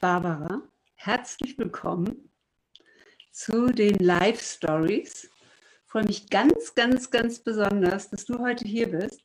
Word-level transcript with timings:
Barbara. 0.00 0.62
Herzlich 0.94 1.58
willkommen 1.58 2.30
zu 3.32 3.66
den 3.72 3.96
Live 3.96 4.40
Stories. 4.40 5.24
Ich 5.24 5.90
freue 5.90 6.04
mich 6.04 6.30
ganz, 6.30 6.72
ganz, 6.76 7.10
ganz 7.10 7.40
besonders, 7.40 8.08
dass 8.08 8.24
du 8.24 8.38
heute 8.38 8.64
hier 8.64 8.92
bist. 8.92 9.20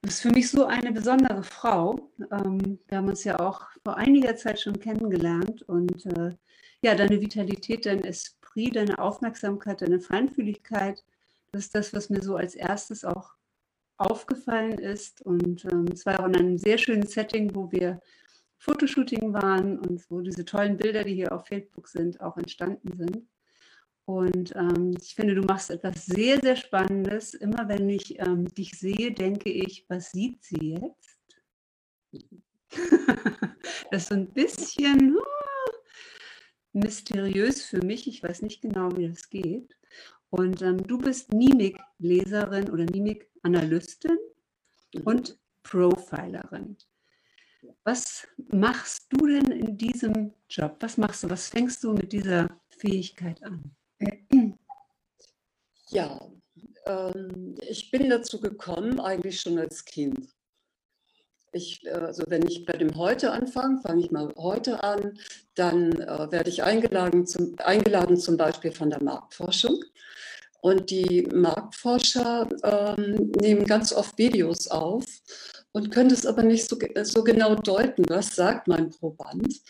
Du 0.00 0.08
bist 0.08 0.22
für 0.22 0.30
mich 0.30 0.50
so 0.50 0.64
eine 0.64 0.92
besondere 0.92 1.42
Frau. 1.42 2.10
Ähm, 2.32 2.78
wir 2.88 2.96
haben 2.96 3.08
uns 3.08 3.24
ja 3.24 3.38
auch 3.38 3.66
vor 3.84 3.98
einiger 3.98 4.34
Zeit 4.34 4.60
schon 4.60 4.80
kennengelernt 4.80 5.60
und 5.68 6.06
äh, 6.06 6.34
ja, 6.82 6.94
deine 6.94 7.20
Vitalität, 7.20 7.84
dein 7.84 8.02
Esprit, 8.02 8.76
deine 8.76 8.98
Aufmerksamkeit, 8.98 9.82
deine 9.82 10.00
Feinfühligkeit, 10.00 11.04
das 11.52 11.64
ist 11.64 11.74
das, 11.74 11.92
was 11.92 12.08
mir 12.08 12.22
so 12.22 12.36
als 12.36 12.54
erstes 12.54 13.04
auch 13.04 13.34
aufgefallen 13.98 14.78
ist. 14.78 15.20
Und 15.20 15.66
ähm, 15.66 15.84
es 15.92 16.06
war 16.06 16.20
auch 16.20 16.28
in 16.28 16.36
einem 16.36 16.56
sehr 16.56 16.78
schönen 16.78 17.06
Setting, 17.06 17.54
wo 17.54 17.70
wir 17.70 18.00
Fotoshooting 18.60 19.32
waren 19.32 19.78
und 19.78 20.08
wo 20.10 20.20
diese 20.20 20.44
tollen 20.44 20.76
Bilder, 20.76 21.02
die 21.02 21.14
hier 21.14 21.32
auf 21.32 21.46
Facebook 21.46 21.88
sind, 21.88 22.20
auch 22.20 22.36
entstanden 22.36 22.94
sind. 22.94 23.26
Und 24.04 24.54
ähm, 24.54 24.94
ich 25.00 25.14
finde, 25.14 25.34
du 25.34 25.42
machst 25.42 25.70
etwas 25.70 26.04
sehr, 26.04 26.38
sehr 26.40 26.56
Spannendes. 26.56 27.32
Immer 27.32 27.68
wenn 27.68 27.88
ich 27.88 28.18
ähm, 28.18 28.44
dich 28.54 28.78
sehe, 28.78 29.12
denke 29.12 29.50
ich, 29.50 29.86
was 29.88 30.12
sieht 30.12 30.44
sie 30.44 30.78
jetzt? 30.78 31.18
das 33.90 34.02
ist 34.02 34.08
so 34.08 34.14
ein 34.16 34.30
bisschen 34.32 35.16
uh, 35.16 35.20
mysteriös 36.72 37.64
für 37.64 37.82
mich. 37.82 38.06
Ich 38.08 38.22
weiß 38.22 38.42
nicht 38.42 38.60
genau, 38.60 38.94
wie 38.94 39.08
das 39.08 39.30
geht. 39.30 39.74
Und 40.28 40.60
ähm, 40.60 40.86
du 40.86 40.98
bist 40.98 41.32
Mimikleserin 41.32 42.68
oder 42.68 42.84
Mimikanalystin 42.84 44.18
mhm. 44.94 45.02
und 45.02 45.38
Profilerin. 45.62 46.76
Was 47.90 48.24
machst 48.52 49.06
du 49.10 49.26
denn 49.26 49.50
in 49.50 49.76
diesem 49.76 50.32
Job? 50.48 50.76
Was 50.78 50.96
machst 50.96 51.24
du? 51.24 51.30
Was 51.30 51.48
fängst 51.48 51.82
du 51.82 51.92
mit 51.92 52.12
dieser 52.12 52.46
Fähigkeit 52.78 53.42
an? 53.42 53.74
Ja, 55.92 56.20
ähm, 56.86 57.56
ich 57.68 57.90
bin 57.90 58.08
dazu 58.08 58.40
gekommen 58.40 59.00
eigentlich 59.00 59.40
schon 59.40 59.58
als 59.58 59.84
Kind. 59.84 60.28
Ich, 61.50 61.84
äh, 61.84 61.90
also 61.90 62.22
wenn 62.28 62.46
ich 62.46 62.64
bei 62.64 62.74
dem 62.74 62.94
heute 62.94 63.32
anfange, 63.32 63.80
fange 63.80 64.04
ich 64.04 64.12
mal 64.12 64.32
heute 64.36 64.84
an, 64.84 65.18
dann 65.56 65.90
äh, 66.00 66.30
werde 66.30 66.48
ich 66.48 66.62
eingeladen 66.62 67.26
zum, 67.26 67.56
eingeladen 67.58 68.16
zum 68.16 68.36
Beispiel 68.36 68.70
von 68.70 68.90
der 68.90 69.02
Marktforschung. 69.02 69.82
Und 70.60 70.90
die 70.90 71.22
Marktforscher 71.22 72.48
ähm, 72.62 73.32
nehmen 73.40 73.66
ganz 73.66 73.92
oft 73.92 74.16
Videos 74.16 74.68
auf 74.68 75.04
und 75.72 75.90
können 75.90 76.10
es 76.10 76.26
aber 76.26 76.42
nicht 76.42 76.68
so, 76.68 76.76
so 77.02 77.24
genau 77.24 77.54
deuten, 77.54 78.04
was 78.08 78.34
sagt 78.34 78.68
mein 78.68 78.90
Proband. 78.90 79.60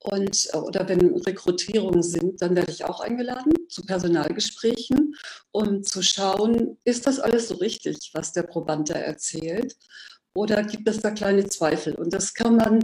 Und, 0.00 0.48
äh, 0.52 0.56
oder 0.56 0.88
wenn 0.88 1.14
Rekrutierungen 1.16 2.02
sind, 2.02 2.40
dann 2.40 2.56
werde 2.56 2.72
ich 2.72 2.84
auch 2.84 3.00
eingeladen 3.00 3.52
zu 3.68 3.82
Personalgesprächen, 3.84 5.14
um 5.52 5.82
zu 5.82 6.02
schauen, 6.02 6.78
ist 6.84 7.06
das 7.06 7.18
alles 7.18 7.48
so 7.48 7.56
richtig, 7.56 8.10
was 8.14 8.32
der 8.32 8.44
Proband 8.44 8.90
da 8.90 8.94
erzählt? 8.94 9.76
Oder 10.34 10.62
gibt 10.62 10.86
es 10.88 11.00
da 11.00 11.10
kleine 11.10 11.46
Zweifel? 11.46 11.94
Und 11.94 12.12
das 12.12 12.34
kann 12.34 12.56
man 12.56 12.80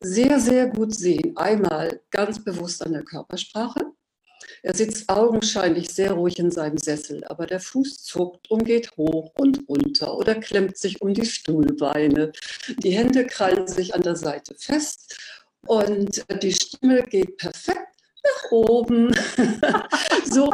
sehr, 0.00 0.40
sehr 0.40 0.68
gut 0.68 0.94
sehen. 0.94 1.36
Einmal 1.36 2.00
ganz 2.10 2.42
bewusst 2.42 2.84
an 2.84 2.92
der 2.92 3.04
Körpersprache. 3.04 3.92
Er 4.62 4.74
sitzt 4.74 5.08
augenscheinlich 5.08 5.90
sehr 5.90 6.12
ruhig 6.12 6.38
in 6.38 6.50
seinem 6.50 6.78
Sessel, 6.78 7.24
aber 7.24 7.46
der 7.46 7.60
Fuß 7.60 8.02
zuckt 8.02 8.50
und 8.50 8.64
geht 8.64 8.96
hoch 8.96 9.32
und 9.38 9.68
runter 9.68 10.16
oder 10.16 10.34
klemmt 10.34 10.76
sich 10.76 11.00
um 11.02 11.14
die 11.14 11.26
Stuhlbeine. 11.26 12.32
Die 12.82 12.90
Hände 12.90 13.26
krallen 13.26 13.68
sich 13.68 13.94
an 13.94 14.02
der 14.02 14.16
Seite 14.16 14.54
fest 14.54 15.18
und 15.66 16.24
die 16.42 16.52
Stimme 16.52 17.02
geht 17.02 17.36
perfekt 17.36 17.96
nach 18.24 18.50
oben. 18.50 19.14
so. 20.24 20.50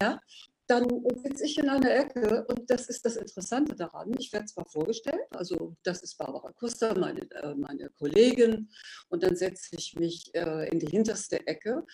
Ja, 0.00 0.20
dann 0.68 0.86
sitze 1.22 1.44
ich 1.46 1.58
in 1.58 1.68
einer 1.68 1.94
Ecke 1.94 2.44
und 2.46 2.70
das 2.70 2.88
ist 2.88 3.04
das 3.04 3.16
Interessante 3.16 3.74
daran. 3.74 4.14
Ich 4.18 4.32
werde 4.32 4.46
zwar 4.46 4.66
vorgestellt, 4.66 5.22
also 5.30 5.74
das 5.82 6.02
ist 6.02 6.18
Barbara 6.18 6.52
Kuster, 6.52 6.96
meine, 6.98 7.22
äh, 7.30 7.54
meine 7.54 7.88
Kollegin, 7.90 8.68
und 9.08 9.22
dann 9.22 9.34
setze 9.34 9.76
ich 9.76 9.94
mich 9.96 10.34
äh, 10.34 10.68
in 10.68 10.78
die 10.78 10.88
hinterste 10.88 11.46
Ecke 11.46 11.86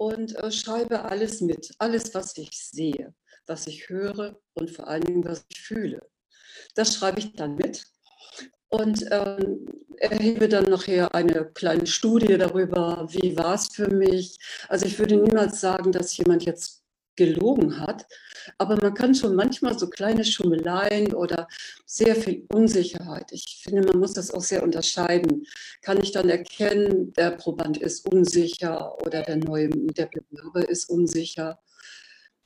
und 0.00 0.34
äh, 0.36 0.50
schreibe 0.50 1.04
alles 1.04 1.42
mit, 1.42 1.74
alles, 1.78 2.14
was 2.14 2.34
ich 2.38 2.50
sehe, 2.52 3.12
was 3.46 3.66
ich 3.66 3.90
höre 3.90 4.40
und 4.54 4.70
vor 4.70 4.88
allen 4.88 5.04
Dingen, 5.04 5.24
was 5.26 5.44
ich 5.50 5.60
fühle. 5.60 6.00
Das 6.74 6.94
schreibe 6.94 7.18
ich 7.18 7.34
dann 7.34 7.56
mit 7.56 7.84
und 8.68 9.04
ähm, 9.10 9.66
erhebe 9.98 10.48
dann 10.48 10.70
nachher 10.70 11.14
eine 11.14 11.50
kleine 11.52 11.86
Studie 11.86 12.38
darüber, 12.38 13.08
wie 13.10 13.36
war 13.36 13.54
es 13.54 13.68
für 13.68 13.88
mich. 13.88 14.38
Also 14.70 14.86
ich 14.86 14.98
würde 14.98 15.16
niemals 15.16 15.60
sagen, 15.60 15.92
dass 15.92 16.16
jemand 16.16 16.46
jetzt 16.46 16.79
gelogen 17.16 17.80
hat. 17.80 18.06
Aber 18.58 18.76
man 18.76 18.94
kann 18.94 19.14
schon 19.14 19.34
manchmal 19.34 19.78
so 19.78 19.88
kleine 19.88 20.24
Schummeleien 20.24 21.14
oder 21.14 21.48
sehr 21.86 22.16
viel 22.16 22.46
Unsicherheit. 22.52 23.30
Ich 23.32 23.60
finde, 23.62 23.86
man 23.86 23.98
muss 23.98 24.14
das 24.14 24.30
auch 24.30 24.42
sehr 24.42 24.62
unterscheiden. 24.62 25.44
Kann 25.82 26.02
ich 26.02 26.12
dann 26.12 26.28
erkennen, 26.28 27.12
der 27.12 27.32
Proband 27.32 27.78
ist 27.78 28.06
unsicher 28.06 28.96
oder 29.04 29.22
der 29.22 29.36
neue, 29.36 29.68
der 29.68 30.06
Bewerber 30.06 30.68
ist 30.68 30.88
unsicher? 30.88 31.60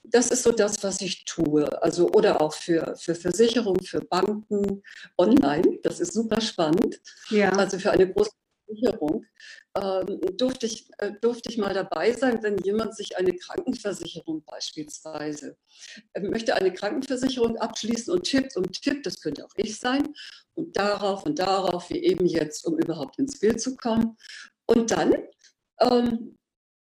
Das 0.03 0.31
ist 0.31 0.43
so 0.43 0.53
das, 0.53 0.83
was 0.83 1.01
ich 1.01 1.25
tue. 1.25 1.83
Also, 1.83 2.11
oder 2.11 2.43
auch 2.43 2.53
für, 2.53 2.95
für 2.97 3.15
Versicherungen, 3.15 3.83
für 3.83 4.01
Banken 4.01 4.83
online. 5.17 5.79
Das 5.83 5.99
ist 5.99 6.13
super 6.13 6.41
spannend. 6.41 7.01
Ja. 7.31 7.51
Also 7.53 7.79
für 7.79 7.91
eine 7.91 8.13
große 8.13 8.33
Versicherung 8.67 9.25
durfte, 9.75 10.67
ich, 10.67 10.89
äh, 10.99 11.12
durfte 11.21 11.51
ich 11.51 11.59
mal 11.59 11.75
dabei 11.75 12.12
sein, 12.12 12.43
wenn 12.43 12.59
jemand 12.59 12.97
sich 12.97 13.17
eine 13.17 13.33
Krankenversicherung 13.33 14.45
beispielsweise 14.45 15.57
äh, 16.12 16.21
möchte 16.21 16.55
eine 16.55 16.73
Krankenversicherung 16.73 17.57
abschließen 17.57 18.12
und 18.12 18.23
tippt 18.23 18.57
und 18.57 18.81
tippt, 18.81 19.07
das 19.07 19.21
könnte 19.21 19.45
auch 19.45 19.53
ich 19.57 19.79
sein, 19.79 20.15
und 20.55 20.77
darauf 20.77 21.27
und 21.27 21.41
darauf, 21.41 21.91
wie 21.91 22.05
eben 22.05 22.27
jetzt, 22.27 22.65
um 22.65 22.79
überhaupt 22.79 23.19
ins 23.19 23.41
Bild 23.41 23.61
zu 23.61 23.77
kommen. 23.77 24.17
Und 24.67 24.93
dann 24.93 25.15
ähm, 25.81 26.39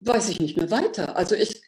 weiß 0.00 0.28
ich 0.30 0.40
nicht 0.40 0.56
mehr 0.56 0.70
weiter. 0.70 1.16
Also 1.16 1.36
ich, 1.36 1.62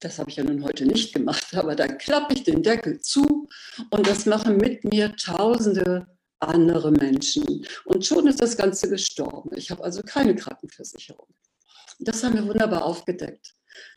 das 0.00 0.18
habe 0.18 0.30
ich 0.30 0.36
ja 0.36 0.44
nun 0.44 0.64
heute 0.64 0.84
nicht 0.84 1.14
gemacht, 1.14 1.46
aber 1.54 1.74
dann 1.74 1.96
klappe 1.96 2.34
ich 2.34 2.44
den 2.44 2.62
Deckel 2.62 3.00
zu 3.00 3.48
und 3.90 4.06
das 4.06 4.26
machen 4.26 4.58
mit 4.58 4.84
mir 4.84 5.16
tausende 5.16 6.06
andere 6.40 6.90
Menschen. 6.90 7.66
Und 7.84 8.04
schon 8.04 8.26
ist 8.26 8.42
das 8.42 8.56
Ganze 8.56 8.88
gestorben. 8.88 9.50
Ich 9.56 9.70
habe 9.70 9.84
also 9.84 10.02
keine 10.02 10.34
Krankenversicherung. 10.34 11.28
Das 11.98 12.24
haben 12.24 12.34
wir 12.34 12.46
wunderbar 12.46 12.84
aufgedeckt. 12.84 13.54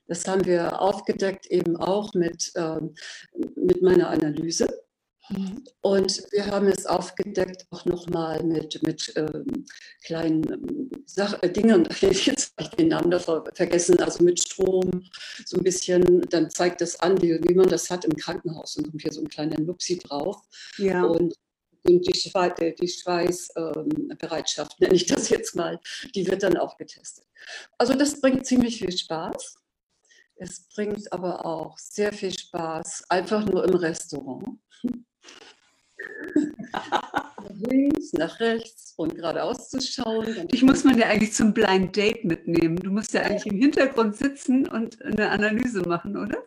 Das 0.07 0.27
haben 0.27 0.45
wir 0.45 0.81
aufgedeckt 0.81 1.47
eben 1.47 1.77
auch 1.77 2.13
mit, 2.13 2.51
ähm, 2.55 2.93
mit 3.55 3.81
meiner 3.81 4.09
Analyse. 4.09 4.67
Und 5.81 6.23
wir 6.31 6.47
haben 6.47 6.67
es 6.67 6.85
aufgedeckt 6.85 7.65
auch 7.71 7.85
nochmal 7.85 8.43
mit, 8.43 8.83
mit 8.83 9.13
ähm, 9.15 9.65
kleinen 10.03 10.43
ähm, 10.51 10.89
Sach 11.05 11.41
äh, 11.41 11.49
Dingen, 11.49 11.87
jetzt 12.01 12.53
habe 12.57 12.69
ich 12.69 12.75
den 12.75 12.89
Namen 12.89 13.09
davor 13.09 13.45
vergessen, 13.53 13.99
also 14.01 14.23
mit 14.23 14.41
Strom, 14.41 15.03
so 15.45 15.57
ein 15.57 15.63
bisschen, 15.63 16.21
dann 16.29 16.49
zeigt 16.49 16.81
das 16.81 16.99
an, 16.99 17.21
wie, 17.21 17.39
wie 17.41 17.53
man 17.53 17.69
das 17.69 17.89
hat 17.89 18.03
im 18.03 18.15
Krankenhaus 18.15 18.75
und 18.75 18.89
kommt 18.89 19.01
hier 19.01 19.13
so 19.13 19.21
ein 19.21 19.29
kleiner 19.29 19.59
Nupsi 19.59 19.97
drauf. 19.97 20.41
Ja. 20.77 21.03
Und 21.03 21.33
und 21.83 22.07
die, 22.07 22.17
Schweiß, 22.17 22.53
die 22.79 22.87
Schweißbereitschaft, 22.87 24.79
nenne 24.79 24.95
ich 24.95 25.05
das 25.05 25.29
jetzt 25.29 25.55
mal, 25.55 25.79
die 26.15 26.27
wird 26.27 26.43
dann 26.43 26.57
auch 26.57 26.77
getestet. 26.77 27.25
Also 27.77 27.93
das 27.93 28.19
bringt 28.21 28.45
ziemlich 28.45 28.79
viel 28.79 28.91
Spaß. 28.91 29.55
Es 30.35 30.67
bringt 30.69 31.11
aber 31.11 31.45
auch 31.45 31.77
sehr 31.77 32.11
viel 32.11 32.37
Spaß, 32.37 33.03
einfach 33.09 33.45
nur 33.45 33.65
im 33.65 33.75
Restaurant. 33.75 34.59
nach 36.73 37.49
links, 37.49 38.13
nach 38.13 38.39
rechts 38.39 38.93
und 38.97 39.15
geradeaus 39.15 39.69
zu 39.69 39.81
schauen. 39.81 40.47
Ich 40.51 40.63
muss 40.63 40.83
man 40.83 40.97
ja 40.97 41.07
eigentlich 41.07 41.33
zum 41.33 41.53
Blind 41.53 41.95
Date 41.95 42.25
mitnehmen. 42.25 42.77
Du 42.77 42.91
musst 42.91 43.13
ja 43.13 43.21
eigentlich 43.21 43.45
im 43.45 43.59
Hintergrund 43.59 44.15
sitzen 44.15 44.67
und 44.67 45.01
eine 45.01 45.29
Analyse 45.29 45.81
machen, 45.81 46.17
oder? 46.17 46.43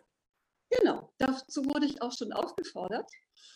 Genau, 0.69 1.13
dazu 1.17 1.63
wurde 1.65 1.85
ich 1.85 2.01
auch 2.01 2.11
schon 2.11 2.33
aufgefordert. 2.33 3.09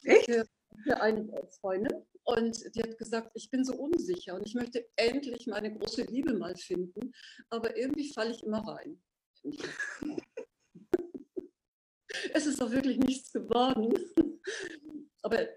Echt? 0.04 0.26
Für 0.26 0.46
für 0.84 1.02
eine 1.02 1.28
Freundin 1.60 2.04
und 2.24 2.76
die 2.76 2.84
hat 2.84 2.98
gesagt, 2.98 3.32
ich 3.34 3.50
bin 3.50 3.64
so 3.64 3.76
unsicher 3.76 4.36
und 4.36 4.46
ich 4.46 4.54
möchte 4.54 4.88
endlich 4.96 5.48
meine 5.48 5.74
große 5.74 6.04
Liebe 6.04 6.34
mal 6.34 6.56
finden, 6.56 7.12
aber 7.50 7.76
irgendwie 7.78 8.12
falle 8.14 8.32
ich 8.32 8.44
immer 8.44 8.66
rein. 8.68 9.02
es 12.34 12.46
ist 12.46 12.62
doch 12.62 12.72
wirklich 12.72 12.98
nichts 12.98 13.32
geworden. 13.32 13.94
Aber 15.24 15.48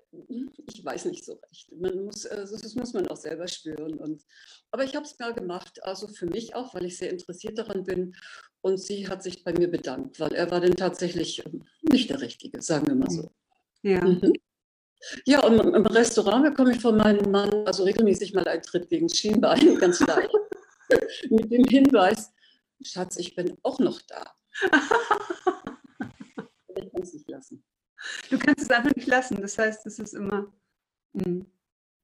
ich 0.67 0.85
weiß 0.85 1.07
nicht 1.07 1.25
so 1.25 1.33
recht. 1.33 1.73
Man 1.73 2.05
muss, 2.05 2.27
also 2.27 2.59
das 2.59 2.75
muss 2.75 2.93
man 2.93 3.07
auch 3.09 3.17
selber 3.17 3.49
spüren. 3.49 3.95
Und, 3.95 4.23
aber 4.71 4.85
ich 4.85 4.95
habe 4.95 5.07
es 5.07 5.19
mal 5.19 5.33
gemacht, 5.33 5.83
also 5.85 6.07
für 6.07 6.27
mich 6.27 6.55
auch, 6.55 6.75
weil 6.75 6.85
ich 6.85 6.99
sehr 6.99 7.09
interessiert 7.09 7.57
daran 7.57 7.83
bin. 7.83 8.15
Und 8.61 8.79
sie 8.79 9.09
hat 9.09 9.23
sich 9.23 9.43
bei 9.43 9.55
mir 9.55 9.71
bedankt, 9.71 10.21
weil 10.21 10.35
er 10.35 10.51
war 10.51 10.61
dann 10.61 10.77
tatsächlich 10.77 11.43
nicht 11.81 12.11
der 12.11 12.21
Richtige, 12.21 12.61
sagen 12.61 12.89
wir 12.89 12.95
mal 12.95 13.11
so. 13.11 13.31
Ja. 13.81 14.05
Mhm. 14.05 14.35
Ja, 15.25 15.45
und 15.45 15.59
im 15.59 15.87
Restaurant 15.87 16.45
bekomme 16.45 16.73
ich 16.73 16.81
von 16.81 16.97
meinem 16.97 17.31
Mann 17.31 17.67
also 17.67 17.85
regelmäßig 17.85 18.35
mal 18.35 18.47
einen 18.47 18.63
Tritt 18.63 18.89
gegen 18.89 19.09
das 19.09 19.17
Schienbein, 19.19 19.77
ganz 19.81 20.01
leicht. 20.01 20.31
Mit 21.31 21.51
dem 21.51 21.65
Hinweis, 21.65 22.33
Schatz, 22.83 23.17
ich 23.17 23.35
bin 23.35 23.57
auch 23.63 23.79
noch 23.79 24.01
da. 24.03 24.35
ich 26.77 26.93
kann 26.93 27.03
es 27.03 27.15
nicht 27.15 27.29
lassen. 27.29 27.65
Du 28.31 28.39
kannst 28.39 28.63
es 28.63 28.71
einfach 28.71 28.95
nicht 28.95 29.09
lassen. 29.09 29.41
Das 29.41 29.57
heißt, 29.59 29.87
es 29.87 29.99
ist 29.99 30.15
immer. 30.15 30.53
Mh. 31.13 31.47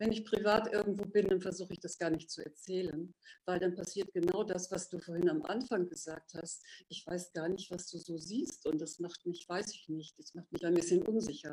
Wenn 0.01 0.13
ich 0.13 0.25
privat 0.25 0.73
irgendwo 0.73 1.05
bin, 1.05 1.29
dann 1.29 1.43
versuche 1.43 1.75
ich 1.75 1.81
das 1.81 1.99
gar 1.99 2.09
nicht 2.09 2.31
zu 2.31 2.43
erzählen, 2.43 3.15
weil 3.45 3.61
dann 3.61 3.75
passiert 3.75 4.11
genau 4.15 4.45
das, 4.45 4.71
was 4.71 4.89
du 4.89 4.99
vorhin 4.99 5.29
am 5.29 5.43
Anfang 5.43 5.91
gesagt 5.91 6.33
hast. 6.33 6.65
Ich 6.89 7.07
weiß 7.07 7.35
gar 7.35 7.51
nicht, 7.51 7.71
was 7.71 7.91
du 7.91 7.99
so 7.99 8.17
siehst 8.17 8.65
und 8.67 8.81
das 8.81 8.99
macht 8.99 9.27
mich, 9.27 9.47
weiß 9.47 9.75
ich 9.75 9.91
nicht, 9.91 10.19
das 10.19 10.33
macht 10.33 10.51
mich 10.53 10.65
ein 10.65 10.73
bisschen 10.73 11.03
unsicher. 11.07 11.53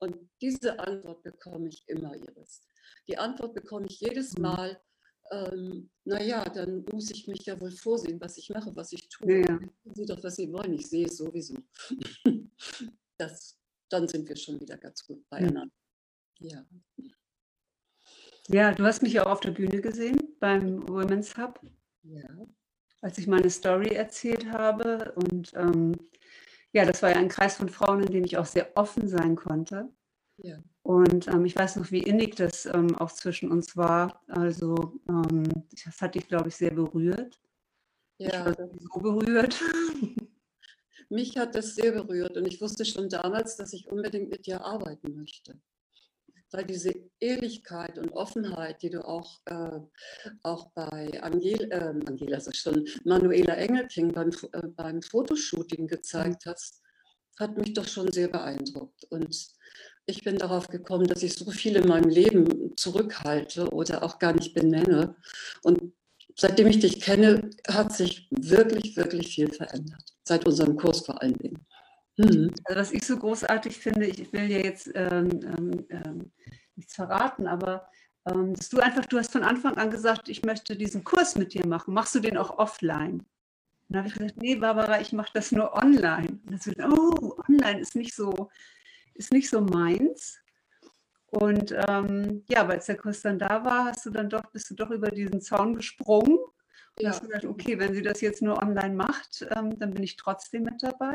Und 0.00 0.16
diese 0.40 0.80
Antwort 0.80 1.22
bekomme 1.22 1.68
ich 1.68 1.84
immer, 1.86 2.16
Iris. 2.16 2.62
Die 3.06 3.16
Antwort 3.16 3.54
bekomme 3.54 3.86
ich 3.88 4.00
jedes 4.00 4.34
mhm. 4.34 4.42
Mal, 4.42 4.82
ähm, 5.30 5.90
naja, 6.04 6.44
dann 6.48 6.84
muss 6.90 7.12
ich 7.12 7.28
mich 7.28 7.46
ja 7.46 7.60
wohl 7.60 7.70
vorsehen, 7.70 8.20
was 8.20 8.36
ich 8.36 8.50
mache, 8.50 8.74
was 8.74 8.90
ich 8.90 9.08
tue. 9.10 9.46
Ja. 9.46 9.60
Sie 9.94 10.06
doch, 10.06 10.20
was 10.24 10.34
Sie 10.34 10.52
wollen, 10.52 10.72
ich 10.72 10.88
sehe 10.88 11.06
es 11.06 11.18
sowieso. 11.18 11.54
das, 13.16 13.56
dann 13.88 14.08
sind 14.08 14.28
wir 14.28 14.34
schon 14.34 14.60
wieder 14.60 14.76
ganz 14.76 15.06
gut 15.06 15.24
beieinander. 15.28 15.72
Ja. 16.40 16.66
Ja, 18.52 18.72
du 18.72 18.84
hast 18.84 19.02
mich 19.02 19.20
auch 19.20 19.30
auf 19.30 19.40
der 19.40 19.52
Bühne 19.52 19.80
gesehen 19.80 20.34
beim 20.40 20.88
Women's 20.88 21.36
Hub. 21.36 21.60
Ja. 22.02 22.28
Als 23.00 23.16
ich 23.18 23.28
meine 23.28 23.48
Story 23.48 23.94
erzählt 23.94 24.50
habe. 24.50 25.12
Und 25.14 25.52
ähm, 25.54 25.94
ja, 26.72 26.84
das 26.84 27.00
war 27.00 27.10
ja 27.10 27.16
ein 27.16 27.28
Kreis 27.28 27.56
von 27.56 27.68
Frauen, 27.68 28.00
in 28.02 28.12
dem 28.12 28.24
ich 28.24 28.38
auch 28.38 28.46
sehr 28.46 28.76
offen 28.76 29.06
sein 29.06 29.36
konnte. 29.36 29.88
Ja. 30.38 30.58
Und 30.82 31.28
ähm, 31.28 31.44
ich 31.44 31.54
weiß 31.54 31.76
noch, 31.76 31.92
wie 31.92 32.02
innig 32.02 32.34
das 32.34 32.66
ähm, 32.66 32.96
auch 32.96 33.12
zwischen 33.12 33.52
uns 33.52 33.76
war. 33.76 34.20
Also, 34.26 34.98
ähm, 35.08 35.44
das 35.84 36.00
hat 36.00 36.16
dich, 36.16 36.26
glaube 36.26 36.48
ich, 36.48 36.56
sehr 36.56 36.72
berührt. 36.72 37.40
Ja. 38.18 38.50
Ich 38.50 38.58
war 38.58 38.68
so 38.80 39.00
berührt. 39.00 39.62
Mich 41.08 41.36
hat 41.36 41.54
das 41.54 41.76
sehr 41.76 41.92
berührt 41.92 42.36
und 42.36 42.46
ich 42.48 42.60
wusste 42.60 42.84
schon 42.84 43.08
damals, 43.08 43.56
dass 43.56 43.72
ich 43.72 43.88
unbedingt 43.88 44.30
mit 44.30 44.46
dir 44.46 44.64
arbeiten 44.64 45.14
möchte 45.14 45.60
weil 46.52 46.64
diese 46.64 46.92
Ehrlichkeit 47.20 47.98
und 47.98 48.12
Offenheit, 48.12 48.82
die 48.82 48.90
du 48.90 49.06
auch, 49.06 49.40
äh, 49.46 49.80
auch 50.42 50.70
bei 50.72 51.22
Angel, 51.22 51.70
äh, 51.70 51.94
Angela, 52.06 52.36
also 52.36 52.52
schon 52.52 52.86
Manuela 53.04 53.54
Engelking 53.54 54.12
beim, 54.12 54.30
äh, 54.52 54.66
beim 54.68 55.02
Fotoshooting 55.02 55.86
gezeigt 55.86 56.46
hast, 56.46 56.82
hat 57.38 57.56
mich 57.56 57.72
doch 57.72 57.86
schon 57.86 58.12
sehr 58.12 58.28
beeindruckt. 58.28 59.04
Und 59.10 59.48
ich 60.06 60.24
bin 60.24 60.38
darauf 60.38 60.68
gekommen, 60.68 61.06
dass 61.06 61.22
ich 61.22 61.34
so 61.34 61.50
viel 61.50 61.76
in 61.76 61.88
meinem 61.88 62.10
Leben 62.10 62.76
zurückhalte 62.76 63.68
oder 63.70 64.02
auch 64.02 64.18
gar 64.18 64.32
nicht 64.32 64.54
benenne. 64.54 65.16
Und 65.62 65.92
seitdem 66.36 66.66
ich 66.66 66.80
dich 66.80 67.00
kenne, 67.00 67.50
hat 67.68 67.92
sich 67.92 68.28
wirklich, 68.30 68.96
wirklich 68.96 69.34
viel 69.34 69.52
verändert. 69.52 70.02
Seit 70.24 70.46
unserem 70.46 70.76
Kurs 70.76 71.00
vor 71.06 71.22
allen 71.22 71.38
Dingen. 71.38 71.66
Mhm. 72.24 72.54
Also 72.64 72.80
was 72.80 72.92
ich 72.92 73.06
so 73.06 73.16
großartig 73.16 73.78
finde, 73.78 74.06
ich 74.06 74.32
will 74.32 74.48
dir 74.48 74.62
jetzt 74.62 74.90
ähm, 74.94 75.28
ähm, 75.42 75.86
ähm, 75.90 76.32
nichts 76.76 76.94
verraten, 76.94 77.46
aber 77.46 77.88
ähm, 78.26 78.54
dass 78.54 78.68
du 78.68 78.80
einfach, 78.80 79.06
du 79.06 79.18
hast 79.18 79.32
von 79.32 79.42
Anfang 79.42 79.76
an 79.76 79.90
gesagt, 79.90 80.28
ich 80.28 80.44
möchte 80.44 80.76
diesen 80.76 81.04
Kurs 81.04 81.36
mit 81.36 81.54
dir 81.54 81.66
machen. 81.66 81.94
Machst 81.94 82.14
du 82.14 82.20
den 82.20 82.36
auch 82.36 82.58
offline? 82.58 83.24
dann 83.90 83.98
habe 83.98 84.08
ich 84.08 84.14
gesagt, 84.14 84.36
nee, 84.36 84.54
Barbara, 84.54 85.00
ich 85.00 85.12
mache 85.12 85.32
das 85.34 85.50
nur 85.50 85.74
online. 85.74 86.38
Und 86.46 86.50
dann 86.50 86.60
so, 86.60 86.70
oh, 86.80 87.36
online 87.48 87.80
ist 87.80 87.96
nicht 87.96 88.14
so, 88.14 88.48
ist 89.14 89.32
nicht 89.32 89.50
so 89.50 89.60
meins. 89.60 90.38
Und 91.26 91.74
ähm, 91.88 92.44
ja, 92.48 92.66
als 92.66 92.86
der 92.86 92.96
Kurs 92.96 93.22
dann 93.22 93.38
da 93.38 93.64
war, 93.64 93.86
hast 93.86 94.06
du 94.06 94.10
dann 94.10 94.30
doch, 94.30 94.44
bist 94.52 94.70
du 94.70 94.74
doch 94.74 94.90
über 94.90 95.10
diesen 95.10 95.40
Zaun 95.40 95.74
gesprungen 95.74 96.38
und 96.38 97.02
ja. 97.02 97.10
hast 97.10 97.22
gesagt, 97.22 97.44
okay, 97.44 97.78
wenn 97.80 97.92
sie 97.92 98.02
das 98.02 98.20
jetzt 98.20 98.42
nur 98.42 98.62
online 98.62 98.94
macht, 98.94 99.44
ähm, 99.56 99.76
dann 99.78 99.92
bin 99.92 100.04
ich 100.04 100.16
trotzdem 100.16 100.62
mit 100.62 100.82
dabei. 100.82 101.14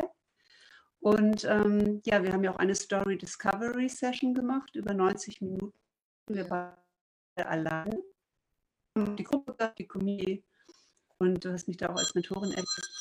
Und 1.00 1.44
ähm, 1.46 2.02
ja, 2.06 2.24
wir 2.24 2.34
haben 2.34 2.44
ja 2.44 2.52
auch 2.52 2.60
eine 2.60 2.76
Story 2.76 3.18
Discovery 3.18 3.90
Session 3.90 4.34
gemacht, 4.34 4.76
über 4.76 4.94
90 4.94 5.42
Minuten. 5.42 5.78
Wir 6.28 6.50
waren 6.50 6.76
alleine. 7.36 8.02
Die 8.98 9.24
Gruppe, 9.24 9.56
die 9.78 9.88
Community. 9.88 10.44
Und 11.18 11.44
du 11.44 11.52
hast 11.52 11.68
mich 11.68 11.78
da 11.78 11.90
auch 11.90 11.98
als 11.98 12.16
Mentorin 12.16 12.52
erlebt. 12.52 12.92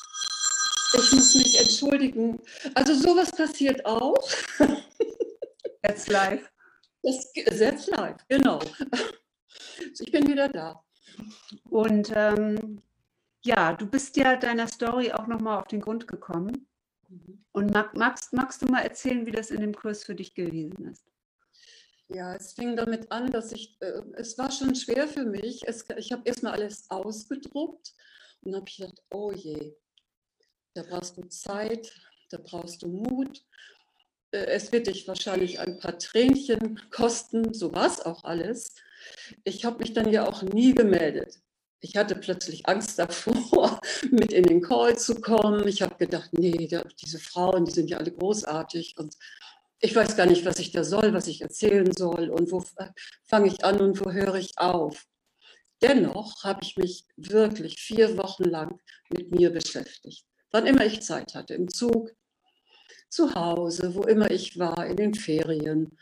Ich 0.93 1.11
muss 1.11 1.35
mich 1.35 1.59
entschuldigen. 1.59 2.41
Also 2.73 2.93
sowas 2.93 3.31
passiert 3.31 3.85
auch. 3.85 4.15
That's 5.81 6.07
live. 6.07 6.49
Das, 7.03 7.31
that's 7.59 7.85
live, 7.85 8.17
genau. 8.27 8.59
Ich 9.99 10.11
bin 10.11 10.27
wieder 10.27 10.49
da. 10.49 10.83
Und 11.69 12.11
ähm, 12.15 12.81
ja, 13.43 13.73
du 13.73 13.85
bist 13.85 14.17
ja 14.17 14.35
deiner 14.35 14.67
Story 14.67 15.11
auch 15.11 15.27
nochmal 15.27 15.59
auf 15.59 15.67
den 15.67 15.81
Grund 15.81 16.07
gekommen. 16.07 16.67
Und 17.51 17.71
magst, 17.93 18.33
magst 18.33 18.61
du 18.61 18.65
mal 18.65 18.81
erzählen, 18.81 19.25
wie 19.25 19.31
das 19.31 19.51
in 19.51 19.61
dem 19.61 19.73
Kurs 19.73 20.03
für 20.03 20.15
dich 20.15 20.33
gewesen 20.33 20.91
ist? 20.91 21.05
Ja, 22.07 22.35
es 22.35 22.53
fing 22.53 22.75
damit 22.75 23.11
an, 23.11 23.31
dass 23.31 23.51
ich, 23.51 23.77
äh, 23.81 24.01
es 24.13 24.37
war 24.37 24.51
schon 24.51 24.75
schwer 24.75 25.07
für 25.07 25.25
mich. 25.25 25.67
Es, 25.67 25.85
ich 25.97 26.11
habe 26.11 26.21
erstmal 26.25 26.53
alles 26.53 26.89
ausgedruckt 26.89 27.93
und 28.41 28.55
habe 28.55 28.65
gedacht, 28.65 29.01
oh 29.09 29.31
je, 29.31 29.73
da 30.75 30.83
brauchst 30.83 31.17
du 31.17 31.23
Zeit, 31.29 31.91
da 32.29 32.37
brauchst 32.37 32.83
du 32.83 32.87
Mut. 32.87 33.43
Äh, 34.31 34.45
es 34.45 34.71
wird 34.71 34.87
dich 34.87 35.07
wahrscheinlich 35.07 35.59
ein 35.59 35.79
paar 35.79 35.97
Tränchen 35.97 36.79
kosten, 36.91 37.53
so 37.53 37.73
war 37.73 37.87
es 37.87 38.01
auch 38.01 38.23
alles. 38.23 38.75
Ich 39.43 39.65
habe 39.65 39.79
mich 39.79 39.93
dann 39.93 40.11
ja 40.11 40.27
auch 40.27 40.43
nie 40.43 40.75
gemeldet 40.75 41.41
ich 41.81 41.95
hatte 41.95 42.15
plötzlich 42.15 42.67
Angst 42.67 42.97
davor, 42.97 43.79
mit 44.11 44.33
in 44.33 44.43
den 44.43 44.61
Call 44.61 44.97
zu 44.97 45.15
kommen. 45.15 45.67
Ich 45.67 45.81
habe 45.81 45.95
gedacht, 45.95 46.29
nee, 46.33 46.67
diese 47.01 47.19
Frauen, 47.19 47.65
die 47.65 47.71
sind 47.71 47.89
ja 47.89 47.97
alle 47.97 48.11
großartig 48.11 48.95
und 48.97 49.15
ich 49.79 49.95
weiß 49.95 50.15
gar 50.15 50.25
nicht, 50.25 50.45
was 50.45 50.59
ich 50.59 50.71
da 50.71 50.83
soll, 50.83 51.13
was 51.13 51.27
ich 51.27 51.41
erzählen 51.41 51.91
soll 51.95 52.29
und 52.29 52.51
wo 52.51 52.63
fange 53.23 53.47
ich 53.47 53.63
an 53.63 53.81
und 53.81 54.03
wo 54.03 54.11
höre 54.11 54.35
ich 54.35 54.57
auf. 54.57 55.05
Dennoch 55.81 56.43
habe 56.43 56.61
ich 56.63 56.77
mich 56.77 57.05
wirklich 57.17 57.79
vier 57.79 58.17
Wochen 58.17 58.45
lang 58.45 58.79
mit 59.09 59.31
mir 59.31 59.51
beschäftigt. 59.51 60.25
Wann 60.51 60.65
immer 60.65 60.85
ich 60.85 61.01
Zeit 61.01 61.35
hatte, 61.35 61.53
im 61.53 61.67
Zug, 61.67 62.11
zu 63.09 63.35
Hause, 63.35 63.93
wo 63.93 64.03
immer 64.03 64.31
ich 64.31 64.57
war, 64.57 64.85
in 64.85 64.97
den 64.97 65.13
Ferien 65.13 65.97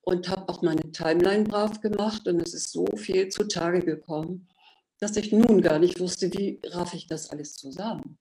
und 0.00 0.28
habe 0.28 0.48
auch 0.48 0.62
meine 0.62 0.90
Timeline 0.92 1.44
brav 1.44 1.80
gemacht 1.80 2.26
und 2.26 2.40
es 2.40 2.54
ist 2.54 2.72
so 2.72 2.86
viel 2.96 3.28
zutage 3.28 3.80
gekommen 3.80 4.48
dass 4.98 5.16
ich 5.16 5.32
nun 5.32 5.60
gar 5.62 5.78
nicht 5.78 6.00
wusste, 6.00 6.32
wie 6.32 6.60
raff 6.64 6.94
ich 6.94 7.06
das 7.06 7.30
alles 7.30 7.54
zusammen. 7.54 8.18